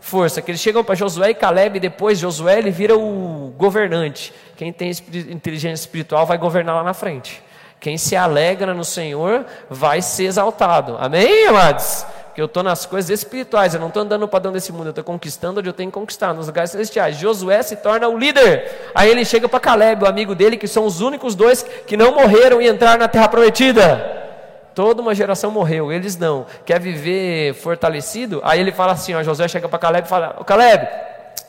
[0.00, 0.42] força.
[0.42, 4.34] Que eles chegam para Josué e Caleb, e depois Josué ele vira o governante.
[4.54, 4.90] Quem tem
[5.30, 7.42] inteligência espiritual vai governar lá na frente.
[7.84, 10.96] Quem se alegra no Senhor vai ser exaltado.
[10.98, 12.06] Amém, amados?
[12.28, 14.90] Porque eu estou nas coisas espirituais, eu não estou andando no padrão desse mundo, eu
[14.90, 17.18] estou conquistando onde eu tenho que conquistar, nos lugares celestiais.
[17.18, 18.90] Josué se torna o líder.
[18.94, 22.14] Aí ele chega para Caleb, o amigo dele, que são os únicos dois que não
[22.14, 24.30] morreram e entraram na terra prometida.
[24.74, 26.46] Toda uma geração morreu, eles não.
[26.64, 28.40] Quer viver fortalecido?
[28.44, 30.88] Aí ele fala assim: ó, José chega para Caleb e fala: Ô Caleb,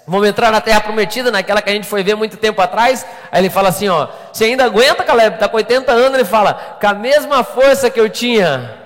[0.07, 3.05] vamos entrar na terra prometida, naquela que a gente foi ver muito tempo atrás.
[3.31, 5.35] Aí ele fala assim: ó, você ainda aguenta, Caleb?
[5.35, 6.13] Está com 80 anos.
[6.15, 8.85] Ele fala: com a mesma força que eu tinha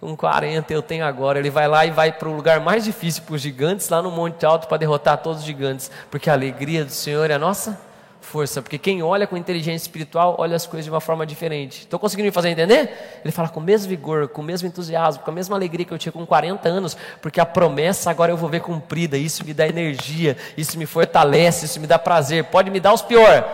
[0.00, 1.38] com 40 eu tenho agora.
[1.38, 4.10] Ele vai lá e vai para o lugar mais difícil para os gigantes, lá no
[4.10, 7.87] Monte Alto, para derrotar todos os gigantes, porque a alegria do Senhor é nossa
[8.28, 11.80] força, porque quem olha com inteligência espiritual olha as coisas de uma forma diferente.
[11.80, 13.20] Estou conseguindo me fazer entender?
[13.24, 15.92] Ele fala com o mesmo vigor, com o mesmo entusiasmo, com a mesma alegria que
[15.92, 19.16] eu tinha com 40 anos, porque a promessa agora eu vou ver cumprida.
[19.16, 22.44] Isso me dá energia, isso me fortalece, isso me dá prazer.
[22.44, 23.44] Pode me dar os pior.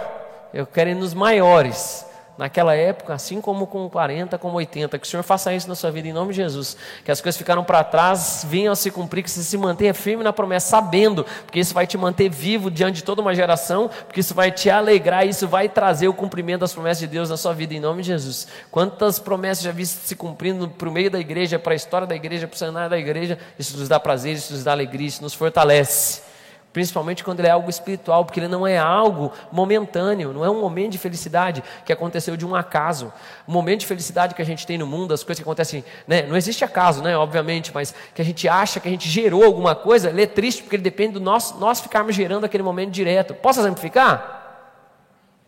[0.52, 2.04] Eu quero ir nos maiores
[2.36, 4.98] naquela época, assim como com 40, como 80.
[4.98, 6.76] Que o Senhor faça isso na sua vida em nome de Jesus.
[7.04, 10.24] Que as coisas ficaram para trás, venham a se cumprir, que você se mantenha firme
[10.24, 14.20] na promessa, sabendo, porque isso vai te manter vivo diante de toda uma geração, porque
[14.20, 17.52] isso vai te alegrar, isso vai trazer o cumprimento das promessas de Deus na sua
[17.52, 18.48] vida em nome de Jesus.
[18.70, 22.14] Quantas promessas já vi se cumprindo para o meio da igreja, para a história da
[22.14, 25.22] igreja, para o cenário da igreja, isso nos dá prazer, isso nos dá alegria, isso
[25.22, 26.33] nos fortalece
[26.74, 30.60] principalmente quando ele é algo espiritual, porque ele não é algo momentâneo, não é um
[30.60, 33.12] momento de felicidade que aconteceu de um acaso.
[33.46, 36.22] O momento de felicidade que a gente tem no mundo, as coisas que acontecem, né?
[36.22, 37.16] não existe acaso, né?
[37.16, 40.64] obviamente, mas que a gente acha que a gente gerou alguma coisa, ele é triste
[40.64, 43.34] porque ele depende do nós, nós ficarmos gerando aquele momento direto.
[43.34, 44.66] Posso exemplificar?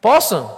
[0.01, 0.49] Posso?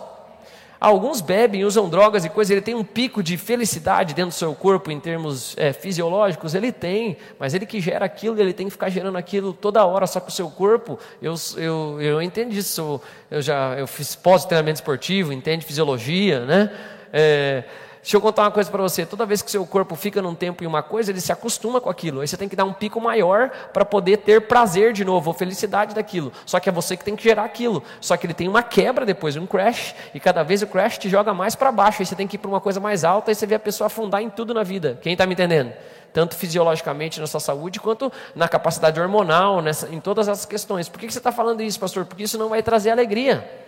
[0.81, 4.55] Alguns bebem, usam drogas e coisas, ele tem um pico de felicidade dentro do seu
[4.55, 8.73] corpo em termos é, fisiológicos, ele tem, mas ele que gera aquilo, ele tem que
[8.73, 13.01] ficar gerando aquilo toda hora, só que o seu corpo, eu, eu, eu entendo isso,
[13.29, 16.71] eu já eu fiz pós-treinamento esportivo, entende fisiologia, né?
[17.12, 17.64] É,
[18.02, 19.04] Deixa eu contar uma coisa para você.
[19.04, 21.90] Toda vez que seu corpo fica num tempo em uma coisa, ele se acostuma com
[21.90, 22.20] aquilo.
[22.20, 25.34] Aí você tem que dar um pico maior para poder ter prazer de novo, ou
[25.34, 26.32] felicidade daquilo.
[26.46, 27.82] Só que é você que tem que gerar aquilo.
[28.00, 29.94] Só que ele tem uma quebra depois, um crash.
[30.14, 32.02] E cada vez o crash te joga mais para baixo.
[32.02, 33.87] Aí você tem que ir para uma coisa mais alta e você vê a pessoa
[33.87, 34.98] afundar em tudo na vida.
[35.02, 35.72] Quem está me entendendo?
[36.12, 40.88] Tanto fisiologicamente na sua saúde, quanto na capacidade hormonal, nessa, em todas essas questões.
[40.88, 42.06] Por que, que você está falando isso, pastor?
[42.06, 43.67] Porque isso não vai trazer alegria.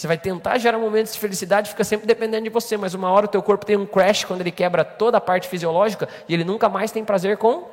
[0.00, 3.26] Você vai tentar gerar momentos de felicidade, fica sempre dependendo de você, mas uma hora
[3.26, 6.42] o teu corpo tem um crash quando ele quebra toda a parte fisiológica e ele
[6.42, 7.68] nunca mais tem prazer com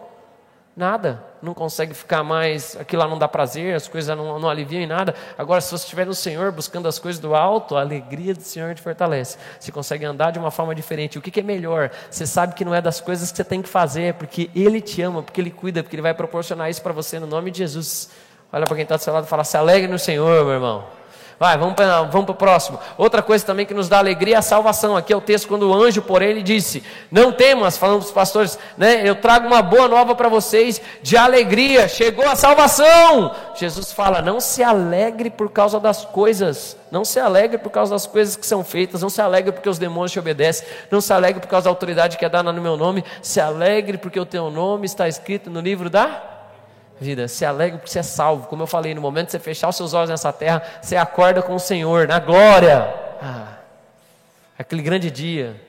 [0.75, 1.23] nada.
[1.41, 4.85] Não consegue ficar mais, aquilo lá não dá prazer, as coisas não, não aliviam em
[4.85, 5.15] nada.
[5.37, 8.75] Agora, se você estiver no Senhor, buscando as coisas do alto, a alegria do Senhor
[8.75, 9.37] te fortalece.
[9.57, 11.17] Você consegue andar de uma forma diferente.
[11.17, 11.91] O que, que é melhor?
[12.11, 15.01] Você sabe que não é das coisas que você tem que fazer, porque Ele te
[15.01, 18.09] ama, porque Ele cuida, porque Ele vai proporcionar isso para você no nome de Jesus.
[18.51, 20.96] Olha para quem está do seu lado e fala: se alegre no Senhor, meu irmão.
[21.39, 22.80] Vai, vamos para vamos o próximo.
[22.97, 24.97] Outra coisa também que nos dá alegria é a salvação.
[24.97, 28.12] Aqui é o texto quando o anjo, porém, ele disse: Não temas, falando para os
[28.12, 29.08] pastores, né?
[29.08, 31.88] Eu trago uma boa nova para vocês de alegria.
[31.88, 33.36] Chegou a salvação.
[33.54, 36.76] Jesus fala: Não se alegre por causa das coisas.
[36.89, 39.04] Não se alegre por causa das coisas que são feitas.
[39.04, 40.67] Não se alegre porque os demônios te obedecem.
[40.89, 43.06] Não se alegre por causa da autoridade que é dada no meu nome.
[43.21, 46.37] Se alegre porque o teu nome está escrito no livro da
[46.99, 47.27] vida.
[47.27, 48.47] Se alegre porque você é salvo.
[48.47, 51.41] Como eu falei, no momento de você fechar os seus olhos nessa terra, você acorda
[51.41, 52.93] com o Senhor, na glória.
[53.21, 53.57] Ah,
[54.57, 55.60] aquele grande dia.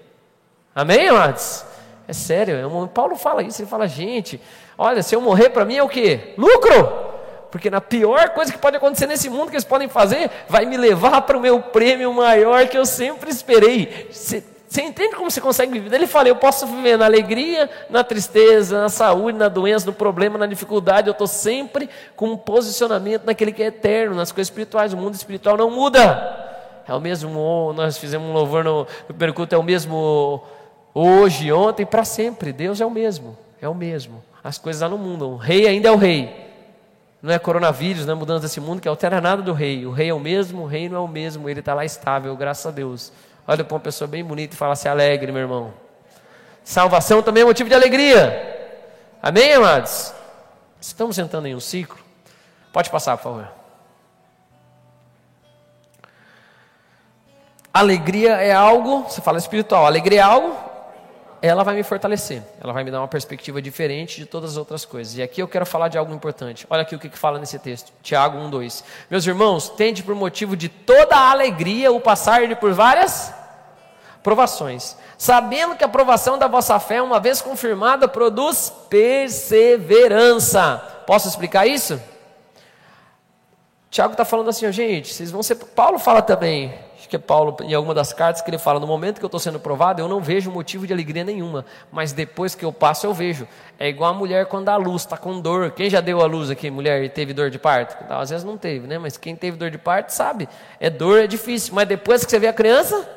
[0.75, 1.65] Amém, amados?
[2.07, 4.41] É sério, é Paulo fala isso, ele fala, gente,
[4.79, 6.33] olha, se eu morrer para mim é o que?
[6.39, 7.07] Lucro!
[7.51, 10.77] Porque na pior coisa que pode acontecer nesse mundo que eles podem fazer, vai me
[10.77, 14.09] levar para o meu prêmio maior que eu sempre esperei.
[14.11, 15.97] Você você entende como você consegue viver?
[15.97, 20.37] Ele fala: Eu posso viver na alegria, na tristeza, na saúde, na doença, no problema,
[20.37, 21.09] na dificuldade.
[21.09, 24.93] Eu estou sempre com um posicionamento naquele que é eterno, nas coisas espirituais.
[24.93, 26.47] O mundo espiritual não muda.
[26.87, 27.73] É o mesmo.
[27.75, 30.43] Nós fizemos um louvor no, no primeiro é o mesmo
[30.95, 32.53] hoje, ontem, para sempre.
[32.53, 33.39] Deus é o mesmo.
[33.63, 34.23] É o mesmo.
[34.45, 35.31] As coisas lá no mundo.
[35.31, 36.47] O rei ainda é o rei.
[37.23, 39.87] Não é coronavírus, não é mudança desse mundo que altera nada do rei.
[39.87, 41.49] O rei é o mesmo, o rei não é o mesmo.
[41.49, 43.11] Ele está lá estável, graças a Deus.
[43.51, 45.73] Olha para uma pessoa bem bonita e fala: se alegre, meu irmão.
[46.63, 48.77] Salvação também é motivo de alegria.
[49.23, 50.13] Amém, amados?
[50.79, 51.99] Estamos entrando em um ciclo.
[52.75, 53.49] Pode passar, por favor.
[57.73, 60.55] Alegria é algo, você fala espiritual, alegria é algo,
[61.41, 64.85] ela vai me fortalecer, ela vai me dar uma perspectiva diferente de todas as outras
[64.85, 65.17] coisas.
[65.17, 66.67] E aqui eu quero falar de algo importante.
[66.69, 68.85] Olha aqui o que, que fala nesse texto, Tiago 1, 2.
[69.11, 73.33] Meus irmãos, tende por motivo de toda a alegria o passar por várias
[74.23, 80.77] provações, sabendo que a provação da vossa fé, uma vez confirmada, produz perseverança.
[81.07, 82.01] Posso explicar isso?
[83.91, 85.55] Tiago está falando assim, gente, vocês vão ser.
[85.55, 86.75] Paulo fala também,
[87.09, 89.29] acho que é Paulo, em alguma das cartas, que ele fala: no momento que eu
[89.29, 93.07] estou sendo provado, eu não vejo motivo de alegria nenhuma, mas depois que eu passo,
[93.07, 93.49] eu vejo.
[93.79, 95.71] É igual a mulher quando dá luz, está com dor.
[95.71, 97.97] Quem já deu a luz aqui, mulher, e teve dor de parto?
[98.13, 98.99] Às vezes não teve, né?
[98.99, 100.49] Mas quem teve dor de parto sabe.
[100.79, 103.09] É dor, é difícil, mas depois que você vê a criança,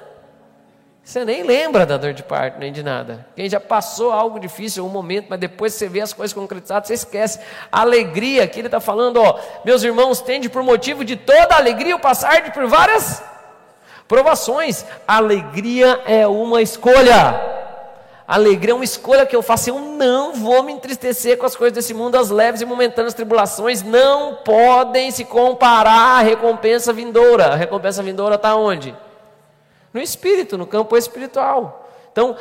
[1.04, 3.26] Você nem lembra da dor de parto, nem de nada.
[3.36, 6.94] Quem já passou algo difícil, um momento, mas depois você vê as coisas concretizadas, você
[6.94, 7.40] esquece.
[7.72, 11.96] A alegria, que ele está falando, ó, meus irmãos, tende por motivo de toda alegria
[11.96, 13.24] o passar de por várias
[14.12, 14.86] provações.
[15.08, 17.40] Alegria é uma escolha.
[18.28, 19.70] Alegria é uma escolha que eu faço.
[19.70, 23.82] Eu não vou me entristecer com as coisas desse mundo, as leves e momentâneas tribulações
[23.82, 27.54] não podem se comparar à recompensa vindoura.
[27.54, 28.94] A recompensa vindoura está onde?
[29.94, 31.90] no espírito, no campo espiritual.
[32.12, 32.36] Então,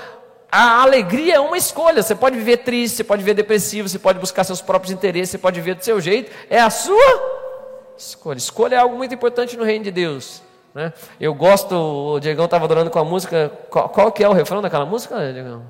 [0.51, 2.03] a alegria é uma escolha.
[2.03, 5.39] Você pode viver triste, você pode viver depressivo, você pode buscar seus próprios interesses, você
[5.39, 6.31] pode viver do seu jeito.
[6.49, 8.39] É a sua escolha.
[8.39, 10.43] Escolha é algo muito importante no reino de Deus.
[10.75, 10.93] Né?
[11.19, 13.51] Eu gosto, o Diegão estava adorando com a música.
[13.71, 15.65] Qual, qual, que é o refrão daquela música, Diegão?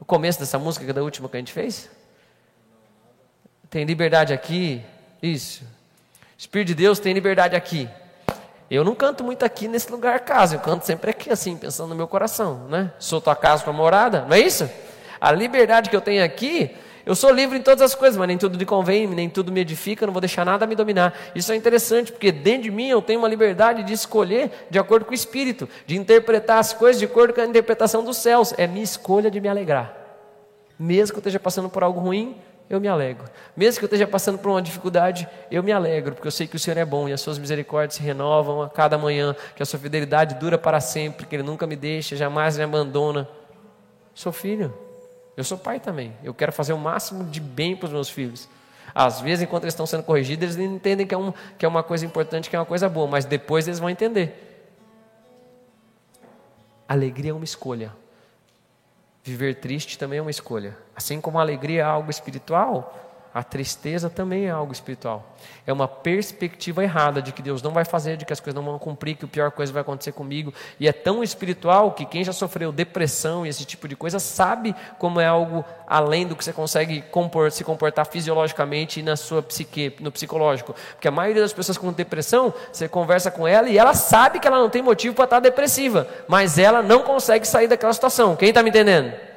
[0.00, 1.90] O começo dessa música, que é da última que a gente fez?
[3.68, 4.82] Tem liberdade aqui.
[5.22, 5.62] Isso.
[6.36, 7.88] Espírito de Deus tem liberdade aqui.
[8.70, 11.96] Eu não canto muito aqui nesse lugar casa, eu canto sempre aqui assim, pensando no
[11.96, 12.92] meu coração, né?
[13.00, 14.70] Sou tua casa, tua morada, não é isso?
[15.20, 16.76] A liberdade que eu tenho aqui,
[17.10, 19.58] eu sou livre em todas as coisas, mas nem tudo me convém, nem tudo me
[19.58, 21.12] edifica, não vou deixar nada me dominar.
[21.34, 25.04] Isso é interessante, porque dentro de mim eu tenho uma liberdade de escolher de acordo
[25.04, 28.54] com o Espírito, de interpretar as coisas de acordo com a interpretação dos céus.
[28.56, 29.92] É minha escolha de me alegrar.
[30.78, 32.36] Mesmo que eu esteja passando por algo ruim,
[32.68, 33.28] eu me alegro.
[33.56, 36.54] Mesmo que eu esteja passando por uma dificuldade, eu me alegro, porque eu sei que
[36.54, 39.66] o Senhor é bom e as suas misericórdias se renovam a cada manhã, que a
[39.66, 43.28] sua fidelidade dura para sempre, que Ele nunca me deixa, jamais me abandona.
[44.14, 44.72] Sou filho,
[45.36, 46.14] eu sou pai também.
[46.22, 48.48] Eu quero fazer o máximo de bem para os meus filhos.
[48.94, 51.68] Às vezes, enquanto eles estão sendo corrigidos, eles não entendem que é, um, que é
[51.68, 54.66] uma coisa importante, que é uma coisa boa, mas depois eles vão entender.
[56.88, 57.92] Alegria é uma escolha.
[59.22, 60.76] Viver triste também é uma escolha.
[60.96, 65.36] Assim como a alegria é algo espiritual, a tristeza também é algo espiritual.
[65.64, 68.68] É uma perspectiva errada de que Deus não vai fazer, de que as coisas não
[68.68, 70.52] vão cumprir, que a pior coisa vai acontecer comigo.
[70.80, 74.74] E é tão espiritual que quem já sofreu depressão e esse tipo de coisa sabe
[74.98, 79.42] como é algo além do que você consegue compor, se comportar fisiologicamente e na sua
[79.42, 80.74] psique, no psicológico.
[80.92, 84.48] Porque a maioria das pessoas com depressão, você conversa com ela e ela sabe que
[84.48, 88.34] ela não tem motivo para estar depressiva, mas ela não consegue sair daquela situação.
[88.34, 89.29] Quem está me entendendo?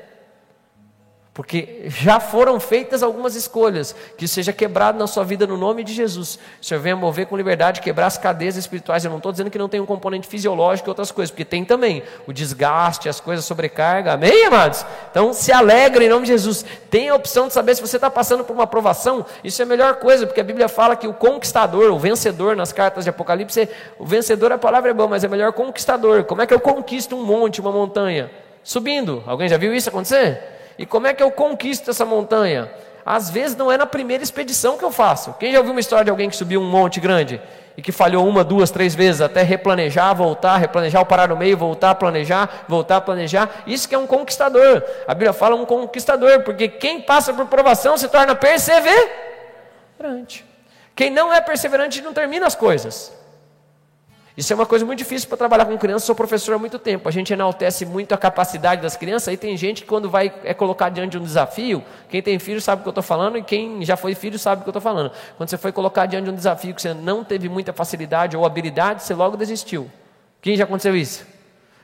[1.34, 5.92] Porque já foram feitas algumas escolhas, que seja quebrado na sua vida no nome de
[5.92, 6.38] Jesus.
[6.62, 9.04] O Senhor venha mover com liberdade, quebrar as cadeias espirituais.
[9.04, 11.66] Eu não estou dizendo que não tem um componente fisiológico e outras coisas, porque tem
[11.66, 14.14] também o desgaste, as coisas, sobrecarga.
[14.14, 14.86] Amém, amados?
[15.10, 16.64] Então se alegre em nome de Jesus.
[16.92, 19.26] Tem a opção de saber se você está passando por uma aprovação.
[19.44, 22.72] Isso é a melhor coisa, porque a Bíblia fala que o conquistador, o vencedor nas
[22.72, 23.68] cartas de Apocalipse,
[23.98, 26.26] o vencedor, a palavra é boa, mas é melhor conquistador.
[26.26, 28.30] Como é que eu conquisto um monte, uma montanha?
[28.64, 29.24] Subindo.
[29.26, 30.62] Alguém já viu isso acontecer?
[30.78, 32.72] E como é que eu conquisto essa montanha?
[33.06, 35.34] Às vezes não é na primeira expedição que eu faço.
[35.34, 37.42] Quem já ouviu uma história de alguém que subiu um monte grande
[37.76, 41.96] e que falhou uma, duas, três vezes até replanejar, voltar, replanejar, parar no meio, voltar,
[41.96, 43.64] planejar, voltar, planejar?
[43.68, 44.84] Isso que é um conquistador.
[45.08, 50.46] A Bíblia fala um conquistador, porque quem passa por provação se torna perseverante.
[50.96, 53.12] Quem não é perseverante não termina as coisas.
[54.36, 56.04] Isso é uma coisa muito difícil para trabalhar com crianças.
[56.04, 57.08] Sou professor há muito tempo.
[57.08, 59.28] A gente enaltece muito a capacidade das crianças.
[59.28, 62.60] Aí tem gente que, quando vai é colocado diante de um desafio, quem tem filho
[62.60, 64.72] sabe o que eu estou falando e quem já foi filho sabe o que eu
[64.72, 65.12] estou falando.
[65.38, 68.44] Quando você foi colocado diante de um desafio que você não teve muita facilidade ou
[68.44, 69.90] habilidade, você logo desistiu.
[70.42, 71.28] Quem já aconteceu isso?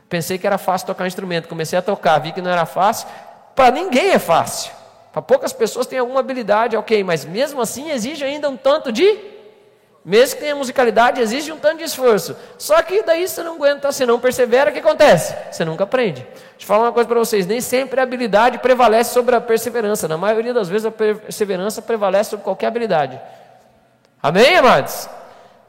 [0.09, 1.47] Pensei que era fácil tocar um instrumento.
[1.47, 3.07] Comecei a tocar, vi que não era fácil.
[3.53, 4.71] Para ninguém é fácil.
[5.11, 9.38] Para poucas pessoas tem alguma habilidade, ok, mas mesmo assim exige ainda um tanto de
[10.03, 12.35] mesmo que tenha musicalidade, exige um tanto de esforço.
[12.57, 15.35] Só que daí você não aguenta, você não persevera, o que acontece?
[15.51, 16.21] Você nunca aprende.
[16.21, 20.07] Deixa eu falar uma coisa para vocês: nem sempre a habilidade prevalece sobre a perseverança.
[20.07, 23.19] Na maioria das vezes, a perseverança prevalece sobre qualquer habilidade.
[24.21, 25.09] Amém, amados?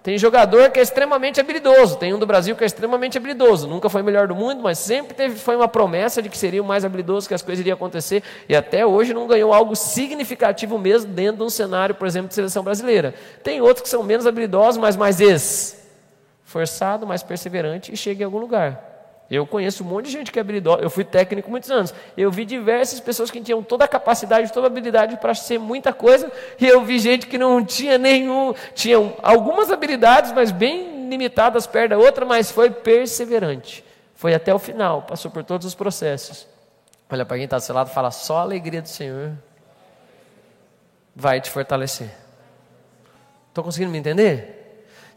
[0.03, 1.99] Tem jogador que é extremamente habilidoso.
[1.99, 3.69] Tem um do Brasil que é extremamente habilidoso.
[3.69, 6.63] Nunca foi o melhor do mundo, mas sempre teve, foi uma promessa de que seria
[6.63, 8.23] o mais habilidoso, que as coisas iriam acontecer.
[8.49, 12.35] E até hoje não ganhou algo significativo mesmo dentro de um cenário, por exemplo, de
[12.35, 13.15] seleção brasileira.
[13.43, 18.39] Tem outros que são menos habilidosos, mas mais esforçado, mais perseverante e chega em algum
[18.39, 18.90] lugar.
[19.31, 20.83] Eu conheço um monte de gente que é habilidosa.
[20.83, 21.95] Eu fui técnico muitos anos.
[22.17, 25.93] Eu vi diversas pessoas que tinham toda a capacidade, toda a habilidade para ser muita
[25.93, 26.33] coisa.
[26.59, 28.53] E eu vi gente que não tinha nenhum.
[28.75, 33.85] Tinham algumas habilidades, mas bem limitadas perto da outra, mas foi perseverante.
[34.17, 36.49] Foi até o final, passou por todos os processos.
[37.09, 39.33] Olha para quem está do seu lado fala: só a alegria do Senhor
[41.15, 42.11] vai te fortalecer.
[43.49, 44.60] Estou conseguindo me entender?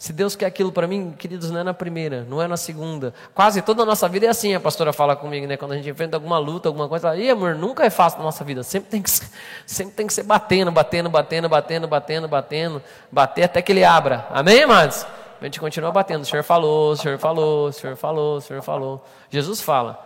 [0.03, 3.13] Se Deus quer aquilo para mim, queridos, não é na primeira, não é na segunda.
[3.33, 5.55] Quase toda a nossa vida é assim, a pastora fala comigo, né?
[5.55, 8.25] Quando a gente enfrenta alguma luta, alguma coisa, ela, e amor, nunca é fácil na
[8.25, 8.63] nossa vida.
[8.63, 9.29] Sempre tem que ser,
[9.65, 14.27] sempre tem que ser batendo, batendo, batendo, batendo, batendo, batendo, bater até que ele abra.
[14.29, 15.05] Amém, amados?
[15.39, 16.23] A gente continua batendo.
[16.23, 19.05] O Senhor falou, o Senhor falou, o Senhor falou, o Senhor falou.
[19.29, 20.05] Jesus fala: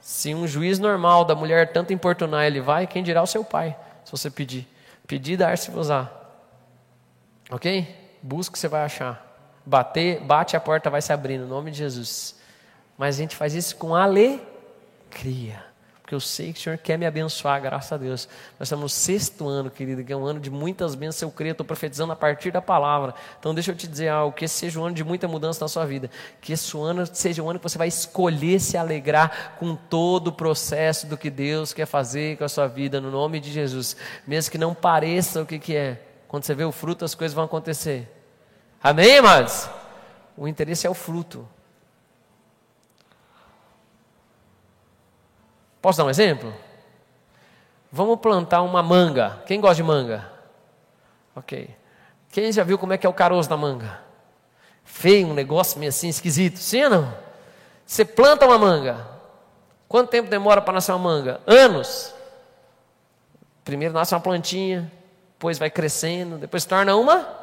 [0.00, 3.76] se um juiz normal da mulher tanto importunar ele vai, quem dirá o seu pai,
[4.04, 4.68] se você pedir.
[5.04, 6.08] Pedir, dar-se-vos-á.
[7.50, 7.92] Ok?
[8.22, 9.31] Busca, você vai achar.
[9.64, 12.36] Bater, bate, a porta vai se abrir, no nome de Jesus.
[12.98, 15.72] Mas a gente faz isso com alegria
[16.12, 18.28] porque eu sei que o Senhor quer me abençoar, graças a Deus.
[18.58, 21.52] Nós estamos no sexto ano, querido, que é um ano de muitas bênçãos, eu creio,
[21.52, 23.14] estou profetizando a partir da palavra.
[23.40, 25.68] Então deixa eu te dizer algo, que esse seja um ano de muita mudança na
[25.68, 26.10] sua vida,
[26.42, 30.32] que esse ano seja um ano que você vai escolher se alegrar com todo o
[30.32, 33.96] processo do que Deus quer fazer com a sua vida, no nome de Jesus.
[34.26, 35.98] Mesmo que não pareça o que, que é,
[36.28, 38.06] quando você vê o fruto, as coisas vão acontecer.
[38.82, 39.70] Amém, amados?
[40.36, 41.48] O interesse é o fruto.
[45.80, 46.52] Posso dar um exemplo?
[47.92, 49.40] Vamos plantar uma manga.
[49.46, 50.28] Quem gosta de manga?
[51.36, 51.70] Ok.
[52.30, 54.00] Quem já viu como é que é o caroço da manga?
[54.84, 56.56] Feio, um negócio meio assim esquisito.
[56.56, 57.14] Sim ou não?
[57.86, 59.06] Você planta uma manga.
[59.86, 61.40] Quanto tempo demora para nascer uma manga?
[61.46, 62.12] Anos.
[63.62, 64.90] Primeiro nasce uma plantinha,
[65.34, 67.41] depois vai crescendo, depois torna uma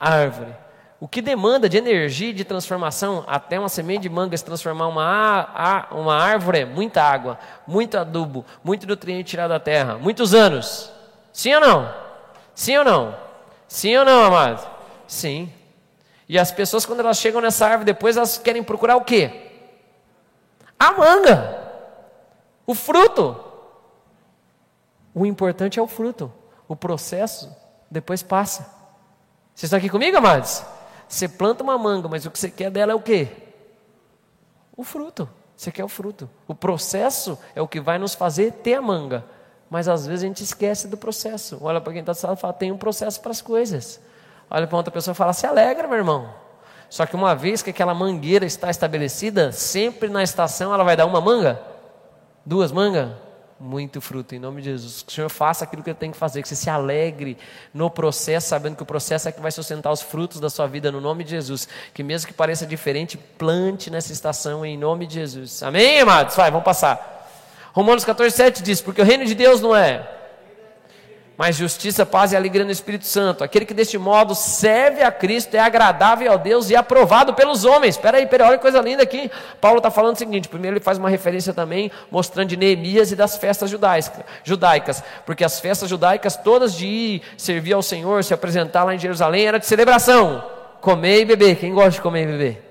[0.00, 0.56] árvore.
[0.98, 4.86] O que demanda de energia e de transformação, até uma semente de manga se transformar
[4.88, 10.92] uma, uma árvore, é muita água, muito adubo, muito nutriente tirado da terra, muitos anos.
[11.32, 11.94] Sim ou não?
[12.54, 13.16] Sim ou não?
[13.66, 14.68] Sim ou não, amado?
[15.06, 15.50] Sim.
[16.28, 19.50] E as pessoas, quando elas chegam nessa árvore, depois elas querem procurar o quê?
[20.78, 21.58] A manga,
[22.66, 23.42] o fruto.
[25.14, 26.32] O importante é o fruto,
[26.68, 27.50] o processo
[27.90, 28.79] depois passa.
[29.60, 30.64] Vocês estão aqui comigo, amados?
[31.06, 33.28] Você planta uma manga, mas o que você quer dela é o quê?
[34.74, 35.28] O fruto.
[35.54, 36.30] Você quer o fruto.
[36.48, 39.22] O processo é o que vai nos fazer ter a manga.
[39.68, 41.58] Mas às vezes a gente esquece do processo.
[41.60, 44.00] Olha para quem está lado e fala: tem um processo para as coisas.
[44.48, 46.32] Olha para outra pessoa e fala: se alegra, meu irmão.
[46.88, 51.04] Só que uma vez que aquela mangueira está estabelecida, sempre na estação ela vai dar
[51.04, 51.60] uma manga?
[52.46, 53.10] Duas mangas?
[53.60, 55.02] Muito fruto, em nome de Jesus.
[55.02, 57.36] Que o Senhor faça aquilo que Ele tem que fazer, que você se alegre
[57.74, 60.90] no processo, sabendo que o processo é que vai sustentar os frutos da sua vida,
[60.90, 61.68] no nome de Jesus.
[61.92, 65.62] Que mesmo que pareça diferente, plante nessa estação, em nome de Jesus.
[65.62, 66.34] Amém, amados?
[66.34, 67.28] Vai, vamos passar.
[67.72, 70.19] Romanos 14, 7 diz: Porque o reino de Deus não é
[71.40, 73.42] mas justiça, paz e alegria no Espírito Santo.
[73.42, 77.94] Aquele que deste modo serve a Cristo é agradável a Deus e aprovado pelos homens.
[77.94, 79.30] Espera aí, pera, olha que coisa linda aqui.
[79.58, 83.16] Paulo está falando o seguinte: primeiro ele faz uma referência também, mostrando de Neemias e
[83.16, 83.70] das festas
[84.44, 88.98] judaicas, porque as festas judaicas, todas de ir servir ao Senhor, se apresentar lá em
[88.98, 90.44] Jerusalém, era de celebração.
[90.82, 91.56] Comer e beber.
[91.56, 92.70] Quem gosta de comer e beber?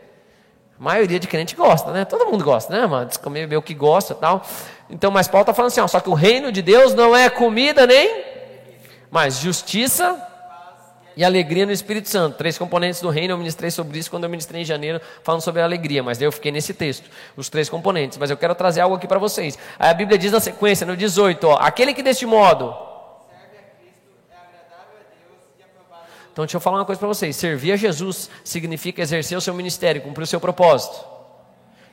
[0.80, 2.06] A maioria de crente gosta, né?
[2.06, 3.10] Todo mundo gosta, né, mano?
[3.10, 4.46] De comer e beber o que gosta tal.
[4.88, 7.32] Então, mas Paulo está falando assim: ó, só que o reino de Deus não é
[7.32, 8.29] comida nem
[9.12, 10.22] mas justiça
[11.16, 12.38] e alegria no Espírito Santo.
[12.38, 15.62] Três componentes do reino, eu ministrei sobre isso quando eu ministrei em janeiro, falando sobre
[15.62, 18.18] a alegria, mas daí eu fiquei nesse texto, os três componentes.
[18.18, 19.58] Mas eu quero trazer algo aqui para vocês.
[19.78, 22.76] Aí a Bíblia diz na sequência, no 18, ó, aquele que deste modo.
[26.32, 29.54] Então deixa eu falar uma coisa para vocês: servir a Jesus significa exercer o seu
[29.54, 31.19] ministério, cumprir o seu propósito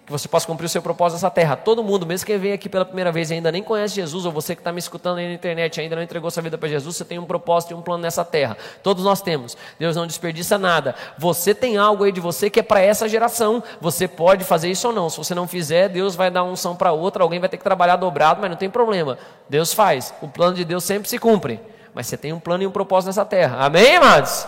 [0.07, 1.57] que você possa cumprir o seu propósito nessa terra.
[1.57, 4.31] Todo mundo, mesmo quem vem aqui pela primeira vez e ainda nem conhece Jesus, ou
[4.31, 6.97] você que está me escutando aí na internet ainda não entregou sua vida para Jesus,
[6.97, 8.57] você tem um propósito e um plano nessa terra.
[8.85, 9.57] Todos nós temos.
[9.81, 10.95] Deus não desperdiça nada.
[11.19, 13.61] Você tem algo aí de você que é para essa geração.
[13.81, 15.11] Você pode fazer isso ou não.
[15.11, 17.97] Se você não fizer, Deus vai dar unção para outra, alguém vai ter que trabalhar
[17.97, 19.19] dobrado, mas não tem problema.
[19.49, 20.15] Deus faz.
[20.23, 21.61] O plano de Deus sempre se cumpre.
[21.93, 23.65] Mas você tem um plano e um propósito nessa terra.
[23.65, 24.47] Amém, amados?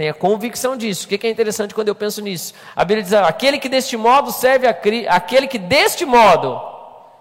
[0.00, 1.04] Tenha convicção disso.
[1.04, 2.54] O que é interessante quando eu penso nisso?
[2.74, 6.58] A Bíblia diz: aquele que deste modo serve a aquele que deste modo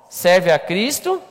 [0.07, 1.21] serve a Cristo.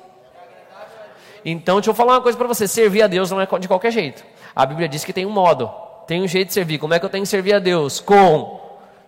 [1.43, 3.91] Então, deixa eu falar uma coisa para você: servir a Deus não é de qualquer
[3.91, 4.23] jeito.
[4.55, 5.73] A Bíblia diz que tem um modo,
[6.07, 6.77] tem um jeito de servir.
[6.77, 7.99] Como é que eu tenho que servir a Deus?
[7.99, 8.61] Com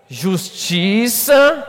[0.08, 1.62] justiça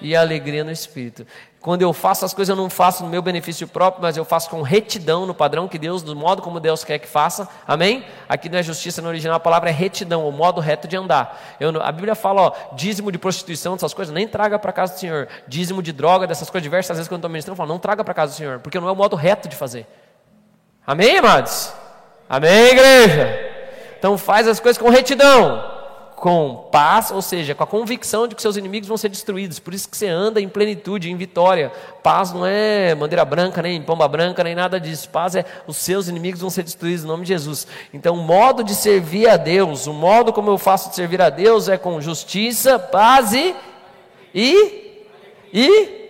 [0.00, 1.26] e alegria no espírito.
[1.66, 4.48] Quando eu faço as coisas, eu não faço no meu benefício próprio, mas eu faço
[4.48, 7.48] com retidão no padrão que Deus, do modo como Deus quer que faça.
[7.66, 8.06] Amém?
[8.28, 11.56] Aqui não é justiça no original, a palavra é retidão, o modo reto de andar.
[11.58, 15.00] Eu, a Bíblia fala, ó, dízimo de prostituição, dessas coisas, nem traga para casa do
[15.00, 15.26] Senhor.
[15.48, 18.14] Dízimo de droga, dessas coisas, diversas vezes quando estou ministrando, eu falo, não traga para
[18.14, 19.88] casa do Senhor, porque não é o modo reto de fazer.
[20.86, 21.72] Amém, amados?
[22.30, 23.40] Amém, igreja?
[23.98, 25.75] Então faz as coisas com retidão
[26.16, 29.58] com paz, ou seja, com a convicção de que seus inimigos vão ser destruídos.
[29.58, 31.70] Por isso que você anda em plenitude, em vitória.
[32.02, 35.10] Paz não é bandeira branca, nem pomba branca, nem nada disso.
[35.10, 37.66] Paz é os seus inimigos vão ser destruídos em nome de Jesus.
[37.92, 41.28] Então, o modo de servir a Deus, o modo como eu faço de servir a
[41.28, 43.54] Deus é com justiça, paz e
[44.34, 44.96] e
[45.52, 46.06] e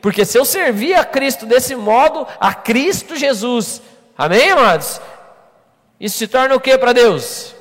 [0.00, 3.82] porque se eu servir a Cristo desse modo, a Cristo Jesus,
[4.16, 5.00] amém, amados?
[6.00, 7.54] Isso se torna o que para Deus?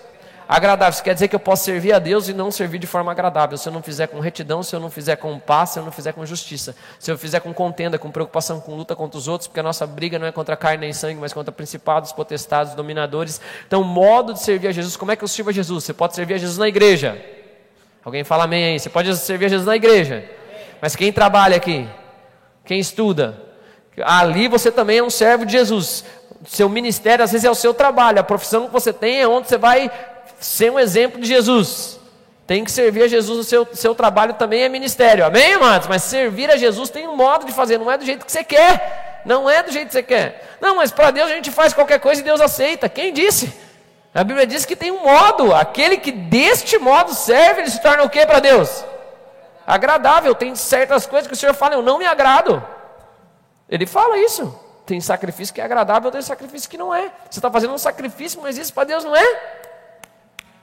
[0.52, 3.12] Agradável, isso quer dizer que eu posso servir a Deus e não servir de forma
[3.12, 3.56] agradável.
[3.56, 5.92] Se eu não fizer com retidão, se eu não fizer com paz, se eu não
[5.92, 6.76] fizer com justiça.
[6.98, 9.86] Se eu fizer com contenda, com preocupação, com luta contra os outros, porque a nossa
[9.86, 13.40] briga não é contra carne nem sangue, mas contra principados, potestades, dominadores.
[13.68, 15.84] Então, modo de servir a Jesus, como é que eu sirvo a Jesus?
[15.84, 17.24] Você pode servir a Jesus na igreja.
[18.04, 18.80] Alguém fala amém aí.
[18.80, 20.28] Você pode servir a Jesus na igreja.
[20.82, 21.88] Mas quem trabalha aqui?
[22.66, 23.40] Quem estuda?
[24.02, 26.04] Ali você também é um servo de Jesus.
[26.48, 28.20] Seu ministério, às vezes, é o seu trabalho.
[28.20, 29.92] A profissão que você tem é onde você vai
[30.40, 32.00] ser um exemplo de Jesus.
[32.48, 35.24] Tem que servir a Jesus, o seu, seu trabalho também é ministério.
[35.24, 35.88] Amém, amados?
[35.88, 38.44] Mas servir a Jesus tem um modo de fazer, não é do jeito que você
[38.44, 39.22] quer.
[39.26, 40.58] Não é do jeito que você quer.
[40.60, 42.90] Não, mas para Deus a gente faz qualquer coisa e Deus aceita.
[42.90, 43.54] Quem disse?
[44.14, 45.54] A Bíblia diz que tem um modo.
[45.54, 48.84] Aquele que deste modo serve, ele se torna o que para Deus?
[49.68, 50.34] Agradável.
[50.34, 52.66] Tem certas coisas que o Senhor fala, eu não me agrado.
[53.70, 54.58] Ele fala isso.
[54.86, 57.12] Tem sacrifício que é agradável, tem sacrifício que não é.
[57.30, 59.59] Você está fazendo um sacrifício, mas isso para Deus não é?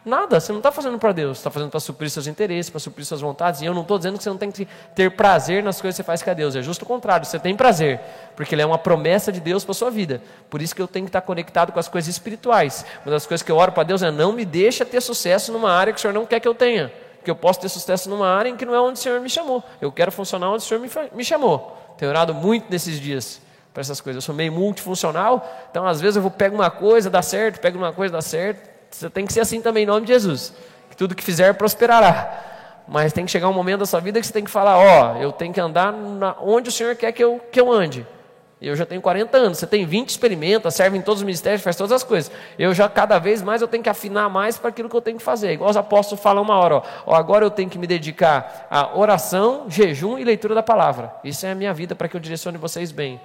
[0.06, 3.04] Nada, você não está fazendo para Deus, está fazendo para suprir seus interesses, para suprir
[3.04, 3.60] suas vontades.
[3.60, 6.04] E eu não estou dizendo que você não tem que ter prazer nas coisas que
[6.04, 8.00] você faz com Deus, é justo o contrário, você tem prazer,
[8.36, 10.22] porque Ele é uma promessa de Deus para sua vida.
[10.48, 12.86] Por isso que eu tenho que estar conectado com as coisas espirituais.
[13.04, 15.72] Uma das coisas que eu oro para Deus é: não me deixa ter sucesso numa
[15.72, 18.28] área que o Senhor não quer que eu tenha, porque eu posso ter sucesso numa
[18.28, 19.60] área em que não é onde o Senhor me chamou.
[19.80, 20.80] Eu quero funcionar onde o Senhor
[21.12, 21.76] me chamou.
[21.98, 23.40] Tenho orado muito nesses dias
[23.74, 24.22] para essas coisas.
[24.22, 27.76] Eu sou meio multifuncional, então às vezes eu vou pego uma coisa, dá certo, pego
[27.76, 28.75] uma coisa, dá certo.
[28.96, 30.54] Você tem que ser assim também em nome de Jesus.
[30.88, 32.82] Que tudo que fizer prosperará.
[32.88, 35.16] Mas tem que chegar um momento da sua vida que você tem que falar, ó,
[35.16, 38.06] eu tenho que andar na, onde o Senhor quer que eu, que eu ande.
[38.62, 41.76] Eu já tenho 40 anos, você tem 20, experimenta, serve em todos os ministérios, faz
[41.76, 42.32] todas as coisas.
[42.58, 45.18] Eu já, cada vez mais, eu tenho que afinar mais para aquilo que eu tenho
[45.18, 45.52] que fazer.
[45.52, 48.96] Igual os apóstolos falam uma hora, ó, ó, agora eu tenho que me dedicar a
[48.96, 51.12] oração, jejum e leitura da palavra.
[51.22, 53.20] Isso é a minha vida para que eu direcione vocês bem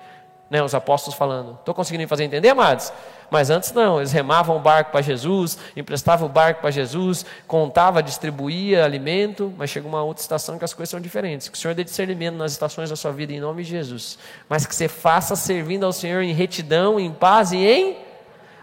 [0.51, 1.57] né, os apóstolos falando.
[1.57, 2.91] Estou conseguindo fazer entender, amados?
[3.29, 8.03] Mas antes não, eles remavam o barco para Jesus, emprestavam o barco para Jesus, contava,
[8.03, 11.47] distribuía alimento, mas chega uma outra estação que as coisas são diferentes.
[11.47, 14.19] Que o Senhor dê discernimento nas estações da sua vida em nome de Jesus.
[14.49, 17.97] Mas que você faça servindo ao Senhor em retidão, em paz e em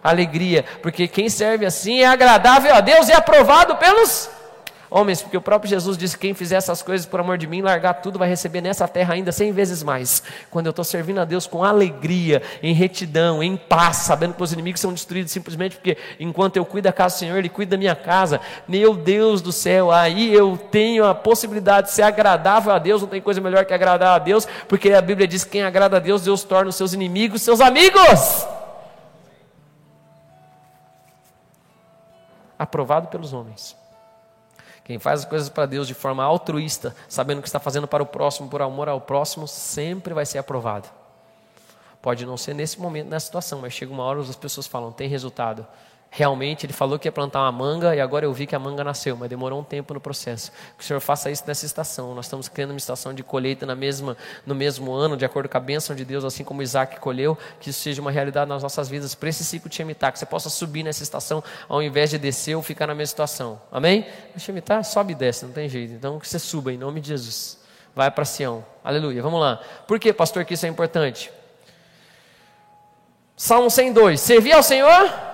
[0.05, 0.67] alegria.
[0.83, 4.29] Porque quem serve assim é agradável a Deus e aprovado pelos
[4.91, 7.95] Homens, porque o próprio Jesus disse: quem fizer essas coisas por amor de mim, largar
[7.95, 10.23] tudo, vai receber nessa terra ainda cem vezes mais.
[10.51, 14.53] Quando eu estou servindo a Deus com alegria, em retidão, em paz, sabendo que os
[14.53, 17.77] inimigos são destruídos simplesmente porque enquanto eu cuido da casa do Senhor, Ele cuida da
[17.77, 18.41] minha casa.
[18.67, 23.03] Meu Deus do céu, aí eu tenho a possibilidade de ser agradável a Deus.
[23.03, 25.97] Não tem coisa melhor que agradar a Deus, porque a Bíblia diz que quem agrada
[25.97, 28.47] a Deus, Deus torna os seus inimigos seus amigos.
[32.59, 33.77] Aprovado pelos homens.
[34.89, 38.07] Quem faz as coisas para Deus de forma altruísta, sabendo que está fazendo para o
[38.07, 40.89] próximo, por amor ao próximo, sempre vai ser aprovado.
[42.01, 45.07] Pode não ser nesse momento, nessa situação, mas chega uma hora as pessoas falam: tem
[45.07, 45.67] resultado.
[46.11, 48.83] Realmente ele falou que ia plantar uma manga e agora eu vi que a manga
[48.83, 50.51] nasceu, mas demorou um tempo no processo.
[50.77, 52.15] Que o Senhor faça isso nessa estação.
[52.15, 55.59] Nós estamos criando uma estação de colheita na mesma, no mesmo ano, de acordo com
[55.59, 58.89] a bênção de Deus, assim como Isaac colheu, que isso seja uma realidade nas nossas
[58.89, 62.17] vidas, para esse ciclo de Shemitah, que você possa subir nessa estação ao invés de
[62.17, 63.61] descer ou ficar na mesma situação.
[63.71, 64.07] Amém?
[64.35, 65.93] O Shemitah sobe e desce, não tem jeito.
[65.93, 67.59] Então que você suba em nome de Jesus.
[67.95, 68.65] Vai para Sião.
[68.83, 69.21] Aleluia.
[69.23, 69.61] Vamos lá.
[69.87, 71.31] Por que, pastor, que isso é importante?
[73.37, 74.21] Salmo 102.
[74.21, 75.28] Servir ao Senhor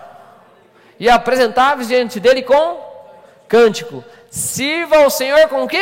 [0.99, 2.81] e apresentáveis diante dele com
[3.49, 4.05] cântico.
[4.31, 5.79] Sirva ao Senhor com quê?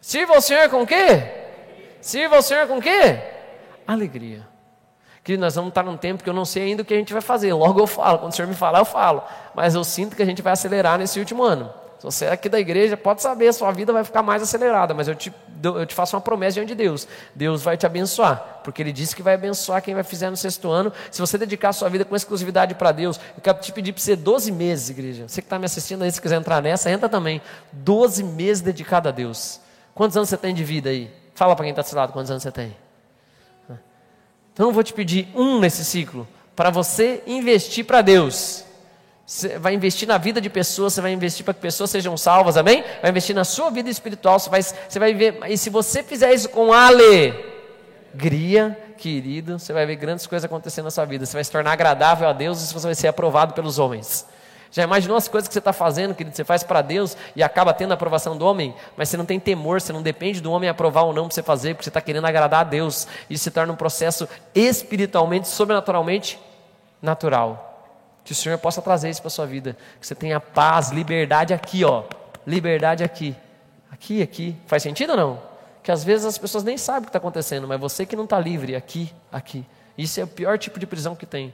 [0.00, 1.22] Sirva ao Senhor com quê?
[2.00, 3.18] Sirva ao Senhor com quê?
[3.86, 4.48] Alegria.
[5.22, 7.12] Que nós vamos estar num tempo que eu não sei ainda o que a gente
[7.12, 7.52] vai fazer.
[7.52, 9.22] Logo eu falo, quando o Senhor me falar, eu falo.
[9.54, 11.72] Mas eu sinto que a gente vai acelerar nesse último ano.
[12.00, 15.06] Se você é aqui da igreja, pode saber, sua vida vai ficar mais acelerada, mas
[15.06, 15.30] eu te,
[15.62, 17.06] eu te faço uma promessa diante de Deus.
[17.34, 20.70] Deus vai te abençoar, porque Ele disse que vai abençoar quem vai fizer no sexto
[20.70, 20.90] ano.
[21.10, 24.16] Se você dedicar sua vida com exclusividade para Deus, eu quero te pedir para você
[24.16, 25.28] 12 meses, igreja.
[25.28, 27.42] Você que está me assistindo aí, se quiser entrar nessa, entra também.
[27.70, 29.60] 12 meses dedicado a Deus.
[29.94, 31.10] Quantos anos você tem de vida aí?
[31.34, 32.74] Fala para quem está do seu lado quantos anos você tem.
[34.54, 36.26] Então eu vou te pedir um nesse ciclo,
[36.56, 38.64] para você investir para Deus.
[39.30, 42.56] Você vai investir na vida de pessoas, você vai investir para que pessoas sejam salvas,
[42.56, 42.82] amém?
[43.00, 45.38] Vai investir na sua vida espiritual, você vai, você vai ver.
[45.48, 47.36] E se você fizer isso com alegria,
[48.98, 51.24] querido, você vai ver grandes coisas acontecendo na sua vida.
[51.24, 54.26] Você vai se tornar agradável a Deus e você vai ser aprovado pelos homens.
[54.72, 56.34] Já imaginou as coisas que você está fazendo, querido?
[56.34, 59.38] Você faz para Deus e acaba tendo a aprovação do homem, mas você não tem
[59.38, 62.00] temor, você não depende do homem aprovar ou não para você fazer, porque você está
[62.00, 63.06] querendo agradar a Deus.
[63.30, 66.36] Isso se torna um processo espiritualmente, sobrenaturalmente
[67.00, 67.69] natural.
[68.24, 69.76] Que o Senhor possa trazer isso para a sua vida.
[70.00, 72.04] Que você tenha paz, liberdade aqui, ó.
[72.46, 73.34] Liberdade aqui.
[73.90, 74.56] Aqui, aqui.
[74.66, 75.42] Faz sentido ou não?
[75.82, 78.24] Que às vezes as pessoas nem sabem o que está acontecendo, mas você que não
[78.24, 79.64] está livre, aqui, aqui.
[79.96, 81.52] Isso é o pior tipo de prisão que tem.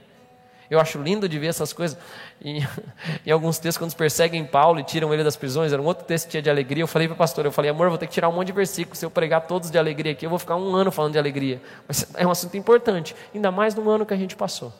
[0.69, 1.97] Eu acho lindo de ver essas coisas.
[2.43, 2.65] Em,
[3.25, 6.25] em, alguns textos, quando perseguem Paulo e tiram ele das prisões, era um outro texto
[6.25, 6.83] que tinha de alegria.
[6.83, 8.53] Eu falei para o pastor, eu falei, amor, vou ter que tirar um monte de
[8.53, 8.99] versículos.
[8.99, 11.61] Se eu pregar todos de alegria aqui, eu vou ficar um ano falando de alegria.
[11.87, 14.73] Mas é um assunto importante, ainda mais no ano que a gente passou.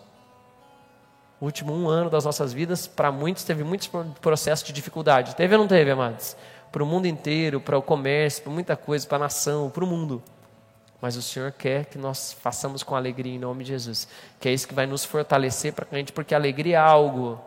[1.39, 5.35] O último um ano das nossas vidas, para muitos, teve muitos processos de dificuldade.
[5.35, 6.35] Teve ou não teve, amados?
[6.71, 9.87] Para o mundo inteiro, para o comércio, para muita coisa, para a nação, para o
[9.87, 10.21] mundo.
[10.99, 14.07] Mas o Senhor quer que nós façamos com alegria em nome de Jesus.
[14.39, 17.39] Que é isso que vai nos fortalecer para a gente, porque alegria é algo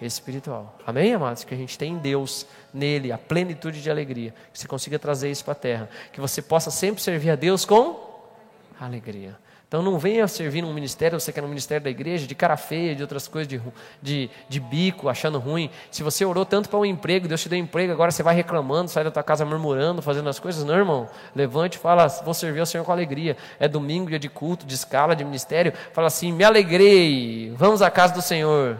[0.00, 0.74] espiritual.
[0.86, 1.44] Amém, amados?
[1.44, 4.34] Que a gente tem em Deus, nele, a plenitude de alegria.
[4.52, 5.90] Que você consiga trazer isso para a terra.
[6.12, 8.08] Que você possa sempre servir a Deus com
[8.80, 9.36] alegria.
[9.70, 12.92] Então não venha servir num ministério, você quer no ministério da igreja, de cara feia,
[12.92, 13.62] de outras coisas, de,
[14.02, 15.70] de, de bico, achando ruim.
[15.92, 18.90] Se você orou tanto para um emprego, Deus te deu emprego, agora você vai reclamando,
[18.90, 20.64] sai da tua casa murmurando, fazendo as coisas.
[20.64, 21.08] Não, irmão.
[21.36, 23.36] Levante e fala, vou servir ao Senhor com alegria.
[23.60, 25.72] É domingo, dia de culto, de escala, de ministério.
[25.92, 28.76] Fala assim, me alegrei, vamos à casa do Senhor.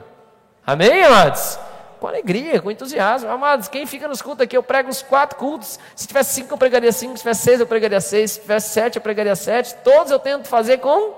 [0.66, 1.69] Amém, amados?
[2.00, 3.28] Com alegria, com entusiasmo.
[3.28, 5.78] Amados, quem fica nos cultos aqui, eu prego os quatro cultos.
[5.94, 7.12] Se tivesse cinco, eu pregaria cinco.
[7.12, 8.32] Se tivesse seis, eu pregaria seis.
[8.32, 9.74] Se tivesse sete, eu pregaria sete.
[9.84, 11.14] Todos eu tento fazer com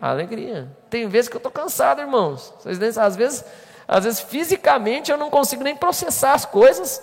[0.00, 0.68] alegria.
[0.90, 2.52] Tem vezes que eu estou cansado, irmãos.
[2.64, 2.78] Às
[3.16, 3.44] vezes,
[3.86, 7.02] às vezes fisicamente eu não consigo nem processar as coisas,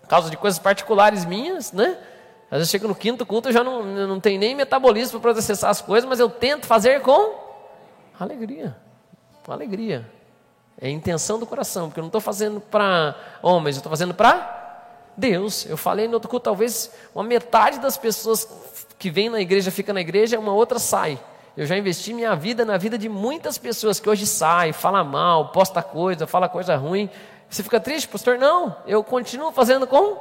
[0.00, 1.98] por causa de coisas particulares minhas, né?
[2.50, 5.70] Às vezes chego no quinto culto, eu já não, não tenho nem metabolismo para processar
[5.70, 7.34] as coisas, mas eu tento fazer com
[8.18, 8.76] alegria.
[9.44, 10.19] Com alegria.
[10.80, 14.14] É a intenção do coração, porque eu não estou fazendo para homens, eu estou fazendo
[14.14, 14.58] para
[15.16, 15.66] Deus.
[15.66, 18.48] Eu falei no outro culto, talvez uma metade das pessoas
[18.98, 21.20] que vem na igreja fica na igreja, uma outra sai.
[21.56, 25.48] Eu já investi minha vida na vida de muitas pessoas que hoje saem, fala mal,
[25.48, 27.10] posta coisa, fala coisa ruim.
[27.48, 28.38] Você fica triste, pastor?
[28.38, 30.16] Não, eu continuo fazendo com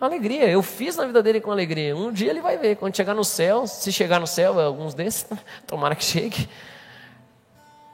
[0.00, 0.50] alegria.
[0.50, 1.96] Eu fiz na vida dele com alegria.
[1.96, 5.26] Um dia ele vai ver, quando chegar no céu, se chegar no céu, alguns desses,
[5.66, 6.48] tomara que chegue.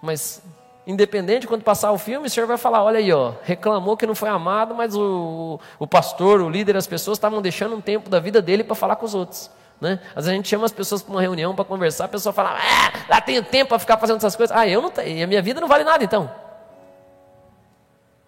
[0.03, 0.43] Mas
[0.87, 4.15] Independente, quando passar o filme, o senhor vai falar: olha aí, ó, reclamou que não
[4.15, 8.21] foi amado, mas o, o pastor, o líder, as pessoas estavam deixando um tempo da
[8.21, 9.51] vida dele para falar com os outros.
[9.81, 9.99] Né?
[10.11, 12.59] Às vezes a gente chama as pessoas para uma reunião para conversar, a pessoa fala:
[12.59, 14.55] ah, lá tenho tempo para ficar fazendo essas coisas.
[14.55, 16.31] Ah, eu não tenho, a minha vida não vale nada então.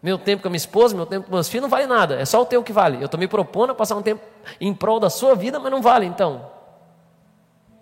[0.03, 2.25] Meu tempo com a minha esposa, meu tempo com meus filhos não vale nada, é
[2.25, 2.99] só o teu que vale.
[2.99, 4.23] Eu estou me propondo a passar um tempo
[4.59, 6.51] em prol da sua vida, mas não vale então.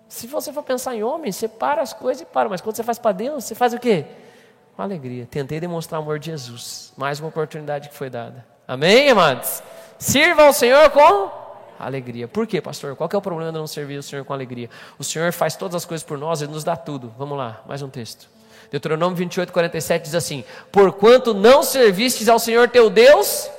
[0.09, 2.83] Se você for pensar em homem, você para as coisas e para, mas quando você
[2.83, 4.05] faz para Deus, você faz o quê?
[4.75, 5.25] Com alegria.
[5.29, 6.93] Tentei demonstrar o amor de Jesus.
[6.97, 8.45] Mais uma oportunidade que foi dada.
[8.67, 9.63] Amém, amados?
[9.97, 11.31] Sirva ao Senhor com
[11.79, 12.27] alegria.
[12.27, 12.95] Por quê, pastor?
[12.95, 14.69] Qual é o problema de não servir o Senhor com alegria?
[14.99, 17.13] O Senhor faz todas as coisas por nós, Ele nos dá tudo.
[17.17, 18.29] Vamos lá, mais um texto.
[18.69, 23.49] Deuteronômio 28, 47 diz assim: Porquanto não servistes ao Senhor teu Deus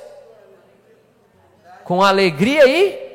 [1.83, 3.06] com alegria e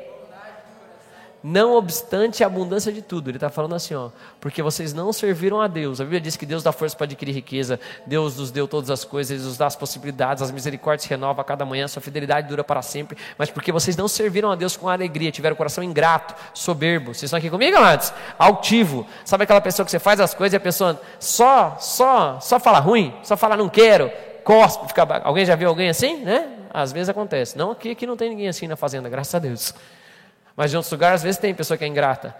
[1.43, 3.29] não obstante a abundância de tudo.
[3.29, 6.01] Ele está falando assim, ó, porque vocês não serviram a Deus.
[6.01, 9.05] A Bíblia diz que Deus dá força para adquirir riqueza, Deus nos deu todas as
[9.05, 12.49] coisas, Ele nos dá as possibilidades, as misericórdias se renovam a cada manhã, sua fidelidade
[12.49, 13.17] dura para sempre.
[13.37, 17.15] Mas porque vocês não serviram a Deus com alegria, tiveram o coração ingrato, soberbo.
[17.15, 18.13] Vocês estão aqui comigo, amados?
[18.39, 19.07] Altivo.
[19.25, 22.79] Sabe aquela pessoa que você faz as coisas e a pessoa só, só, só fala
[22.79, 24.11] ruim, só fala não quero,
[24.45, 25.03] cospe, fica.
[25.25, 26.49] Alguém já viu alguém assim, né?
[26.73, 27.57] Às vezes acontece.
[27.59, 29.75] Não aqui, aqui não tem ninguém assim na fazenda, graças a Deus.
[30.57, 32.35] Mas em outros lugares, às vezes, tem pessoa que é ingrata.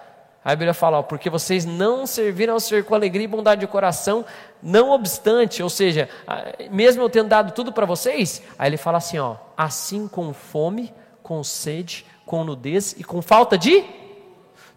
[0.45, 3.61] Aí a Bíblia fala, ó, porque vocês não serviram ao Senhor com alegria e bondade
[3.61, 4.25] de coração,
[4.61, 6.09] não obstante, ou seja,
[6.71, 10.93] mesmo eu tendo dado tudo para vocês, aí ele fala assim, ó, assim com fome,
[11.23, 13.85] com sede, com nudez e com falta de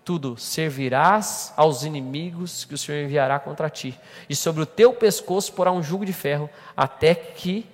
[0.04, 5.52] tudo, servirás aos inimigos que o Senhor enviará contra ti, e sobre o teu pescoço
[5.54, 7.68] porá um jugo de ferro, até que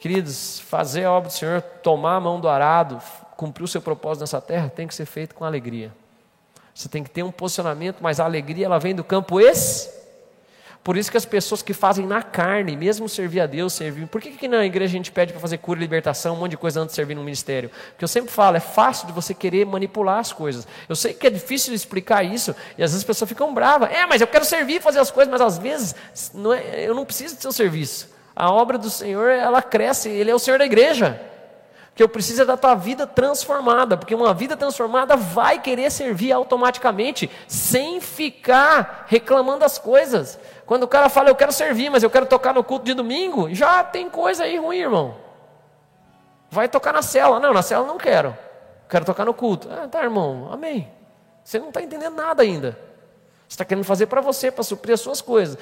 [0.00, 3.00] Queridos, fazer a obra do Senhor, tomar a mão do arado,
[3.36, 5.92] cumprir o seu propósito nessa terra, tem que ser feito com alegria.
[6.74, 10.00] Você tem que ter um posicionamento, mas a alegria ela vem do campo esse.
[10.82, 14.06] Por isso que as pessoas que fazem na carne, mesmo servir a Deus, servir.
[14.06, 16.52] Por que, que na igreja a gente pede para fazer cura e libertação, um monte
[16.52, 17.70] de coisa antes de servir no ministério?
[17.90, 20.66] Porque eu sempre falo, é fácil de você querer manipular as coisas.
[20.88, 23.90] Eu sei que é difícil explicar isso, e às vezes as pessoas ficam bravas.
[23.90, 25.94] É, mas eu quero servir fazer as coisas, mas às vezes
[26.32, 28.19] não é, eu não preciso do seu serviço.
[28.34, 31.20] A obra do Senhor, ela cresce, Ele é o Senhor da igreja.
[31.94, 37.30] Que eu preciso da tua vida transformada, porque uma vida transformada vai querer servir automaticamente,
[37.46, 40.38] sem ficar reclamando as coisas.
[40.64, 43.52] Quando o cara fala, eu quero servir, mas eu quero tocar no culto de domingo,
[43.52, 45.16] já tem coisa aí ruim, irmão.
[46.50, 47.38] Vai tocar na cela.
[47.38, 48.36] Não, na cela não quero.
[48.88, 49.68] Quero tocar no culto.
[49.70, 50.90] Ah, tá, irmão, amém.
[51.44, 52.78] Você não está entendendo nada ainda.
[53.46, 55.58] Você está querendo fazer para você, para suprir as suas coisas.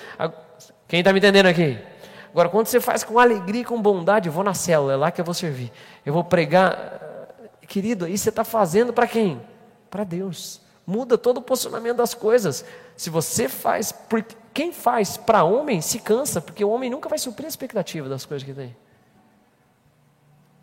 [0.87, 1.79] Quem está me entendendo aqui?
[2.39, 5.11] Agora, quando você faz com alegria e com bondade, eu vou na célula, é lá
[5.11, 5.73] que eu vou servir.
[6.07, 7.27] Eu vou pregar.
[7.67, 9.43] Querido, aí você está fazendo para quem?
[9.91, 10.61] Para Deus.
[10.87, 12.65] Muda todo o posicionamento das coisas.
[12.97, 17.19] Se você faz, porque quem faz para homem se cansa, porque o homem nunca vai
[17.19, 18.77] suprir a expectativa das coisas que tem.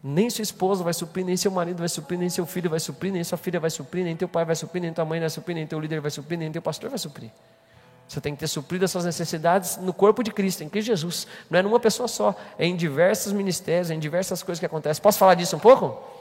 [0.01, 3.11] Nem sua esposa vai suprir, nem seu marido vai suprir, nem seu filho vai suprir,
[3.11, 5.53] nem sua filha vai suprir, nem teu pai vai suprir, nem tua mãe vai suprir,
[5.53, 7.31] nem teu líder vai suprir, nem teu pastor vai suprir.
[8.07, 11.27] Você tem que ter suprido as suas necessidades no corpo de Cristo, em Cristo Jesus.
[11.49, 15.01] Não é numa pessoa só, é em diversos ministérios, é em diversas coisas que acontecem.
[15.01, 16.14] Posso falar disso um pouco?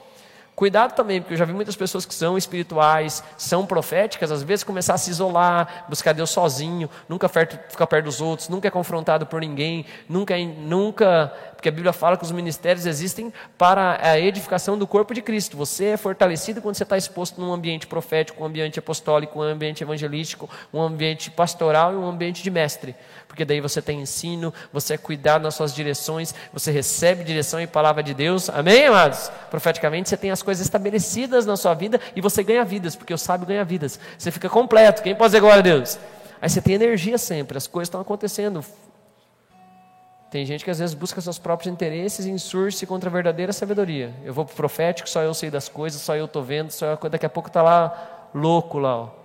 [0.54, 4.62] Cuidado também, porque eu já vi muitas pessoas que são espirituais, são proféticas, às vezes
[4.62, 9.26] começar a se isolar, buscar Deus sozinho, nunca ficar perto dos outros, nunca é confrontado
[9.26, 11.32] por ninguém, nunca, nunca
[11.64, 15.56] porque a Bíblia fala que os ministérios existem para a edificação do corpo de Cristo.
[15.56, 19.82] Você é fortalecido quando você está exposto num ambiente profético, um ambiente apostólico, um ambiente
[19.82, 22.94] evangelístico, um ambiente pastoral e um ambiente de mestre.
[23.34, 27.66] Porque daí você tem ensino, você é cuidado nas suas direções, você recebe direção e
[27.66, 28.48] palavra de Deus.
[28.48, 29.28] Amém, amados?
[29.50, 33.18] Profeticamente você tem as coisas estabelecidas na sua vida e você ganha vidas, porque o
[33.18, 33.98] sábio ganha vidas.
[34.16, 35.02] Você fica completo.
[35.02, 35.98] Quem pode dizer glória a Deus?
[36.40, 38.64] Aí você tem energia sempre, as coisas estão acontecendo,
[40.30, 44.14] tem gente que às vezes busca seus próprios interesses e insurge contra a verdadeira sabedoria.
[44.24, 46.86] Eu vou para o profético, só eu sei das coisas, só eu estou vendo, só
[46.86, 47.10] eu...
[47.10, 49.23] daqui a pouco está lá louco lá, ó.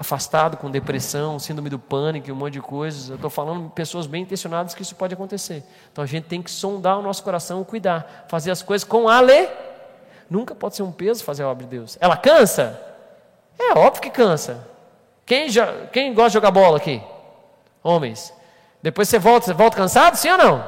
[0.00, 3.10] Afastado com depressão, síndrome do pânico, um monte de coisas.
[3.10, 5.62] Eu estou falando pessoas bem intencionadas que isso pode acontecer.
[5.92, 9.46] Então a gente tem que sondar o nosso coração, cuidar, fazer as coisas com ale.
[10.30, 11.98] Nunca pode ser um peso fazer a obra de Deus.
[12.00, 12.80] Ela cansa?
[13.58, 14.66] É óbvio que cansa.
[15.26, 15.48] Quem,
[15.92, 17.02] quem gosta de jogar bola aqui?
[17.82, 18.32] Homens.
[18.82, 20.64] Depois você volta, você volta cansado, sim ou não?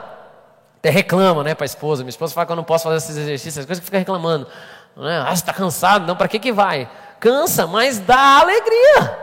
[0.77, 2.03] Até reclama, né, para a esposa.
[2.03, 4.47] Minha esposa fala que eu não posso fazer esses exercícios, as coisas que fica reclamando.
[4.95, 5.21] Né?
[5.21, 6.07] Ah, você está cansado?
[6.07, 6.87] Não, para que que vai?
[7.23, 9.17] Cansa, mas dá alegria.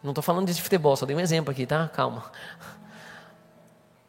[0.00, 1.88] Não estou falando de futebol, só dei um exemplo aqui, tá?
[1.88, 2.30] Calma.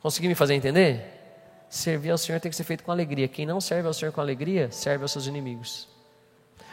[0.04, 1.66] Consegui me fazer entender?
[1.68, 3.28] Servir ao Senhor tem que ser feito com alegria.
[3.28, 5.88] Quem não serve ao Senhor com alegria, serve aos seus inimigos.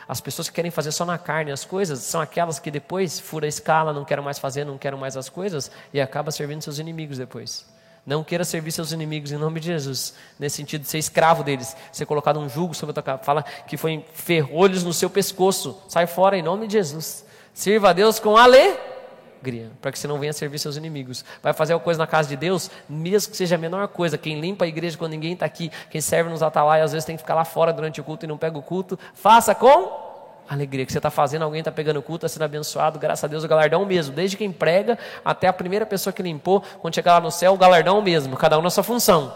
[0.06, 3.46] As pessoas que querem fazer só na carne as coisas são aquelas que depois fura
[3.46, 6.78] a escala, não querem mais fazer, não querem mais as coisas e acaba servindo seus
[6.78, 7.66] inimigos depois.
[8.10, 12.06] Não queira servir seus inimigos em nome de Jesus, nesse sentido ser escravo deles, ser
[12.06, 13.18] colocado um jugo sobre a tua.
[13.18, 15.80] Fala que foi ferrolhos no seu pescoço.
[15.86, 17.24] Sai fora em nome de Jesus.
[17.54, 21.24] Sirva a Deus com alegria, para que você não venha servir seus inimigos.
[21.40, 24.18] Vai fazer alguma coisa na casa de Deus, mesmo que seja a menor coisa.
[24.18, 27.14] Quem limpa a igreja quando ninguém está aqui, quem serve nos atalaias, às vezes tem
[27.14, 28.98] que ficar lá fora durante o culto e não pega o culto.
[29.14, 30.09] Faça com
[30.54, 33.44] alegria que você está fazendo, alguém está pegando culto, está sendo abençoado, graças a Deus
[33.44, 37.20] o galardão mesmo, desde quem prega até a primeira pessoa que limpou, quando chegar lá
[37.20, 39.32] no céu, o galardão mesmo, cada um na sua função.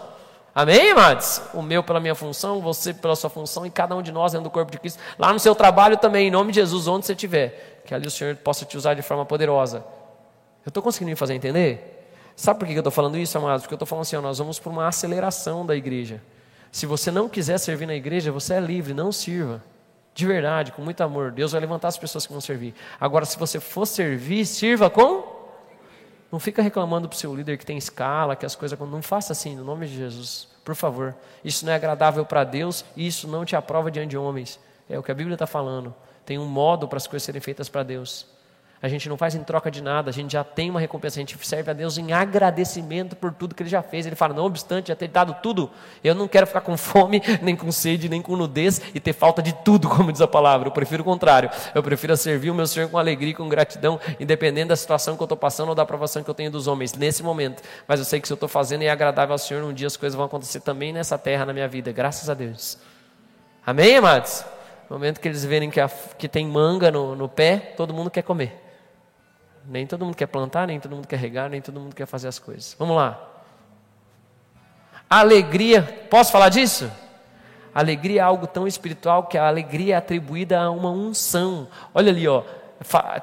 [0.53, 1.41] Amém, amados?
[1.53, 4.45] O meu pela minha função, você pela sua função e cada um de nós dentro
[4.45, 4.99] do corpo de Cristo.
[5.17, 8.11] Lá no seu trabalho também, em nome de Jesus, onde você estiver, que ali o
[8.11, 9.85] Senhor possa te usar de forma poderosa.
[10.65, 12.09] Eu estou conseguindo me fazer entender?
[12.35, 13.63] Sabe por que eu estou falando isso, amados?
[13.63, 16.21] Porque eu estou falando assim, ó, nós vamos por uma aceleração da igreja.
[16.71, 19.61] Se você não quiser servir na igreja, você é livre, não sirva
[20.15, 21.29] de verdade, com muito amor.
[21.29, 22.73] Deus vai levantar as pessoas que vão servir.
[22.97, 25.35] Agora, se você for servir, sirva com.
[26.31, 28.79] Não fica reclamando para o seu líder que tem escala, que as coisas.
[28.79, 30.47] Não faça assim, no nome de Jesus.
[30.63, 31.13] Por favor.
[31.43, 34.57] Isso não é agradável para Deus e isso não te aprova diante de homens.
[34.89, 35.93] É o que a Bíblia está falando.
[36.25, 38.25] Tem um modo para as coisas serem feitas para Deus.
[38.85, 41.21] A gente não faz em troca de nada, a gente já tem uma recompensa, a
[41.21, 44.05] gente serve a Deus em agradecimento por tudo que Ele já fez.
[44.05, 45.71] Ele fala: não obstante já ter dado tudo,
[46.03, 49.41] eu não quero ficar com fome, nem com sede, nem com nudez e ter falta
[49.41, 50.67] de tudo, como diz a palavra.
[50.67, 51.49] Eu prefiro o contrário.
[51.73, 55.23] Eu prefiro servir o meu Senhor com alegria e com gratidão, independente da situação que
[55.23, 57.63] eu estou passando ou da aprovação que eu tenho dos homens nesse momento.
[57.87, 59.97] Mas eu sei que se eu estou fazendo é agradável ao Senhor, um dia as
[59.97, 62.77] coisas vão acontecer também nessa terra, na minha vida, graças a Deus.
[63.65, 64.45] Amém, amados?
[64.87, 68.11] No momento que eles verem que, a, que tem manga no, no pé, todo mundo
[68.11, 68.64] quer comer.
[69.67, 72.27] Nem todo mundo quer plantar, nem todo mundo quer regar, nem todo mundo quer fazer
[72.27, 72.75] as coisas.
[72.77, 73.19] Vamos lá.
[75.09, 76.91] Alegria, posso falar disso?
[77.73, 81.67] Alegria é algo tão espiritual que a alegria é atribuída a uma unção.
[81.93, 82.43] Olha ali, ó.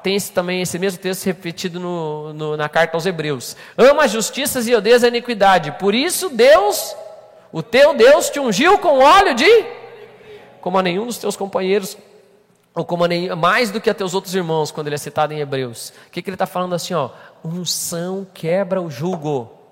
[0.01, 3.55] Tem esse, também esse mesmo texto repetido no, no, na carta aos Hebreus.
[3.77, 5.71] Ama as justiças e odeia a iniquidade.
[5.73, 6.95] Por isso, Deus,
[7.51, 9.65] o teu Deus, te ungiu com óleo de.
[10.61, 11.97] Como a nenhum dos teus companheiros
[12.75, 13.05] ou como
[13.37, 15.93] mais do que a teus outros irmãos, quando ele é citado em Hebreus.
[16.07, 16.93] O que, que ele está falando assim?
[16.93, 17.09] Ó,
[17.43, 19.62] unção quebra o jugo.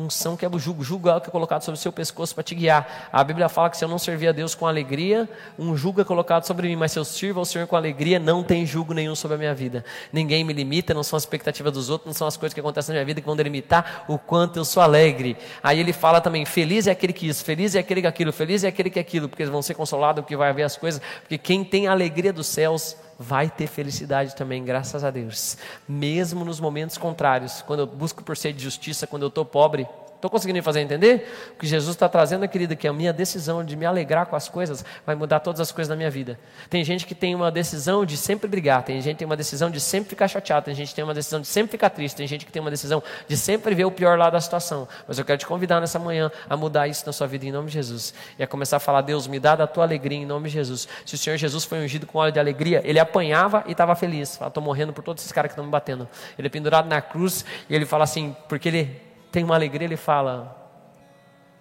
[0.00, 0.82] Unção quebra o jugo.
[0.82, 3.10] Jugo é algo que é colocado sobre o seu pescoço para te guiar.
[3.12, 5.28] A Bíblia fala que se eu não servir a Deus com alegria,
[5.58, 6.76] um jugo é colocado sobre mim.
[6.76, 9.54] Mas se eu sirvo ao Senhor com alegria, não tem jugo nenhum sobre a minha
[9.54, 9.84] vida.
[10.10, 12.94] Ninguém me limita, não são as expectativas dos outros, não são as coisas que acontecem
[12.94, 15.36] na minha vida que vão delimitar o quanto eu sou alegre.
[15.62, 18.64] Aí ele fala também: feliz é aquele que isso, feliz é aquele que aquilo, feliz
[18.64, 21.00] é aquele que aquilo, porque eles vão ser consolados, porque vai haver as coisas.
[21.20, 25.58] Porque quem tem a alegria dos céus vai ter felicidade também, graças a Deus.
[25.86, 29.86] Mesmo nos momentos contrários, quando eu busco por ser de justiça, quando eu estou pobre,
[30.20, 31.26] Estou conseguindo fazer entender?
[31.54, 34.50] O que Jesus está trazendo, querida, que a minha decisão de me alegrar com as
[34.50, 36.38] coisas vai mudar todas as coisas da minha vida.
[36.68, 39.70] Tem gente que tem uma decisão de sempre brigar, tem gente que tem uma decisão
[39.70, 42.26] de sempre ficar chateado, tem gente que tem uma decisão de sempre ficar triste, tem
[42.26, 44.86] gente que tem uma decisão de sempre ver o pior lado da situação.
[45.08, 47.68] Mas eu quero te convidar nessa manhã a mudar isso na sua vida em nome
[47.68, 48.12] de Jesus.
[48.38, 50.86] E a começar a falar, Deus, me dá da tua alegria em nome de Jesus.
[51.06, 54.38] Se o Senhor Jesus foi ungido com óleo de alegria, ele apanhava e estava feliz.
[54.38, 56.06] Estou morrendo por todos esses caras que estão me batendo.
[56.38, 59.96] Ele é pendurado na cruz e ele fala assim, porque ele tem uma alegria, ele
[59.96, 60.56] fala: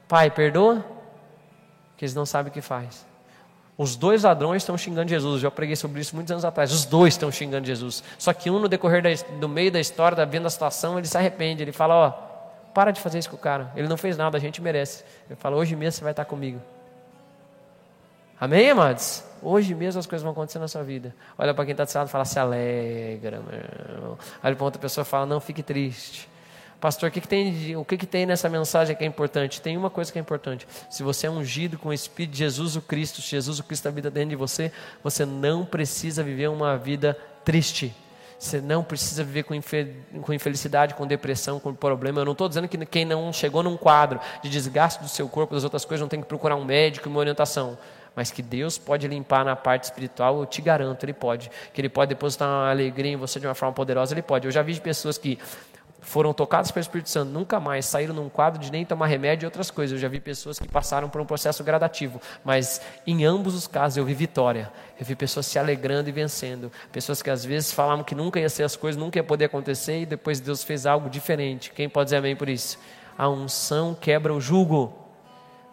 [0.08, 0.84] Pai, perdoa,
[1.98, 3.08] que eles não sabem o que faz.
[3.78, 5.36] Os dois ladrões estão xingando Jesus.
[5.36, 6.70] Eu já preguei sobre isso muitos anos atrás.
[6.72, 8.04] Os dois estão xingando Jesus.
[8.18, 9.10] Só que um, no decorrer da,
[9.40, 11.64] do meio da história, da vendo a situação, ele se arrepende.
[11.64, 12.10] Ele fala: Ó,
[12.74, 13.72] para de fazer isso com o cara.
[13.76, 15.06] Ele não fez nada, a gente merece.
[15.30, 16.60] Ele fala: Hoje mesmo você vai estar comigo.
[18.38, 19.24] Amém, amados?
[19.42, 21.16] Hoje mesmo as coisas vão acontecer na sua vida.
[21.38, 24.18] Olha para quem está do seu lado e fala: Se alegra, meu irmão.
[24.44, 26.28] Olha para outra pessoa e fala: Não fique triste.
[26.80, 29.62] Pastor, o que, que tem, o que, que tem nessa mensagem que é importante?
[29.62, 30.66] Tem uma coisa que é importante.
[30.90, 34.10] Se você é ungido com o Espírito de Jesus o Cristo, Jesus o Cristo habita
[34.10, 34.72] dentro de você,
[35.04, 37.94] você não precisa viver uma vida triste.
[38.40, 39.54] Você não precisa viver com,
[40.22, 42.22] com infelicidade, com depressão, com problema.
[42.22, 45.54] Eu não estou dizendo que quem não chegou num quadro de desgaste do seu corpo,
[45.54, 47.78] das outras coisas, não tem que procurar um médico e uma orientação
[48.16, 51.50] mas que Deus pode limpar na parte espiritual, eu te garanto, Ele pode.
[51.74, 54.46] Que Ele pode depositar uma alegria em você de uma forma poderosa, Ele pode.
[54.46, 55.40] Eu já vi pessoas que
[56.02, 59.48] foram tocados pelo Espírito Santo, nunca mais saíram num quadro de nem tomar remédio e
[59.48, 59.94] outras coisas.
[59.94, 63.98] Eu já vi pessoas que passaram por um processo gradativo, mas em ambos os casos
[63.98, 64.72] eu vi vitória.
[65.00, 66.72] Eu vi pessoas se alegrando e vencendo.
[66.92, 70.02] Pessoas que às vezes falavam que nunca ia ser as coisas, nunca ia poder acontecer
[70.02, 71.72] e depois Deus fez algo diferente.
[71.72, 72.80] Quem pode dizer amém por isso?
[73.18, 75.09] A unção quebra o jugo.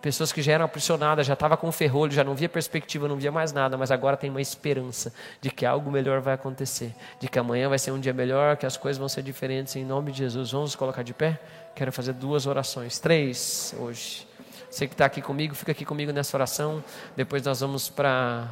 [0.06, 3.32] Pessoas que já eram aprisionadas, já estava com ferrolho, já não via perspectiva, não via
[3.32, 7.36] mais nada, mas agora tem uma esperança de que algo melhor vai acontecer, de que
[7.40, 10.18] amanhã vai ser um dia melhor, que as coisas vão ser diferentes em nome de
[10.18, 10.52] Jesus.
[10.52, 11.40] Vamos nos colocar de pé?
[11.74, 14.28] Quero fazer duas orações, três hoje.
[14.70, 16.84] Você que está aqui comigo, fica aqui comigo nessa oração.
[17.16, 18.48] Depois nós vamos para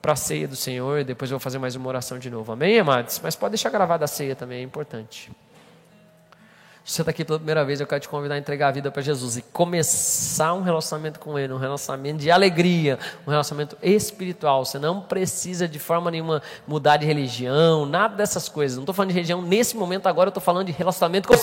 [0.00, 1.02] para a ceia do Senhor.
[1.02, 2.52] Depois eu vou fazer mais uma oração de novo.
[2.52, 3.20] Amém, amados?
[3.20, 5.32] Mas pode deixar gravada a ceia também, é importante.
[6.84, 9.00] Você está aqui pela primeira vez, eu quero te convidar a entregar a vida para
[9.00, 14.66] Jesus e começar um relacionamento com Ele, um relacionamento de alegria, um relacionamento espiritual.
[14.66, 18.76] Você não precisa de forma nenhuma mudar de religião, nada dessas coisas.
[18.76, 21.34] Não estou falando de religião nesse momento agora, eu estou falando de relacionamento com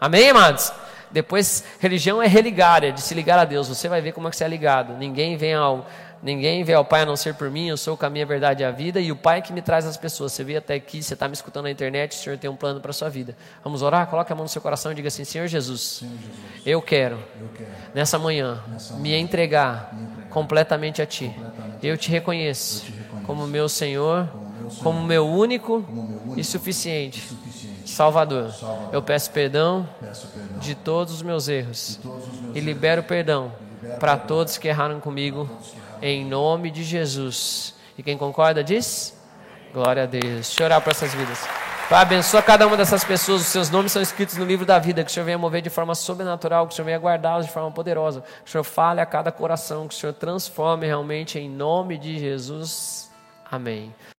[0.00, 0.72] Amém, amados?
[1.10, 3.68] Depois, religião é religar, é de se ligar a Deus.
[3.68, 4.94] Você vai ver como é que você é ligado.
[4.94, 5.86] Ninguém vem ao,
[6.24, 8.62] Ninguém vê ao Pai a não ser por mim, eu sou o caminho, a verdade
[8.62, 10.32] e a vida, e o Pai que me traz as pessoas.
[10.32, 12.80] Você veio até aqui, você está me escutando na internet, o Senhor tem um plano
[12.80, 13.36] para a sua vida.
[13.62, 14.06] Vamos orar?
[14.06, 17.16] Coloque a mão no seu coração e diga assim: Senhor Jesus, Senhor Jesus eu, quero,
[17.38, 21.26] eu quero, nessa manhã, nessa me, entregar me entregar completamente a Ti.
[21.28, 25.28] Completamente eu, te reconheço, eu te reconheço como meu Senhor, como meu, Senhor, como meu
[25.28, 27.18] único, como meu único e, suficiente.
[27.18, 27.90] e suficiente.
[27.90, 28.50] Salvador.
[28.50, 28.94] Salvador.
[28.94, 33.52] Eu peço perdão, peço perdão, de todos os meus erros, os meus e libero perdão
[34.00, 35.50] para todos que erraram comigo
[36.02, 37.74] em nome de Jesus.
[37.96, 39.16] E quem concorda diz?
[39.72, 40.24] Glória a Deus.
[40.24, 41.46] Deixa eu orar para essas vidas.
[41.88, 45.04] Pai, abençoa cada uma dessas pessoas, os seus nomes são escritos no livro da vida,
[45.04, 47.70] que o Senhor venha mover de forma sobrenatural, que o Senhor venha guardá-los de forma
[47.70, 51.98] poderosa, que o Senhor fale a cada coração, que o Senhor transforme realmente em nome
[51.98, 53.10] de Jesus.
[53.50, 53.94] Amém.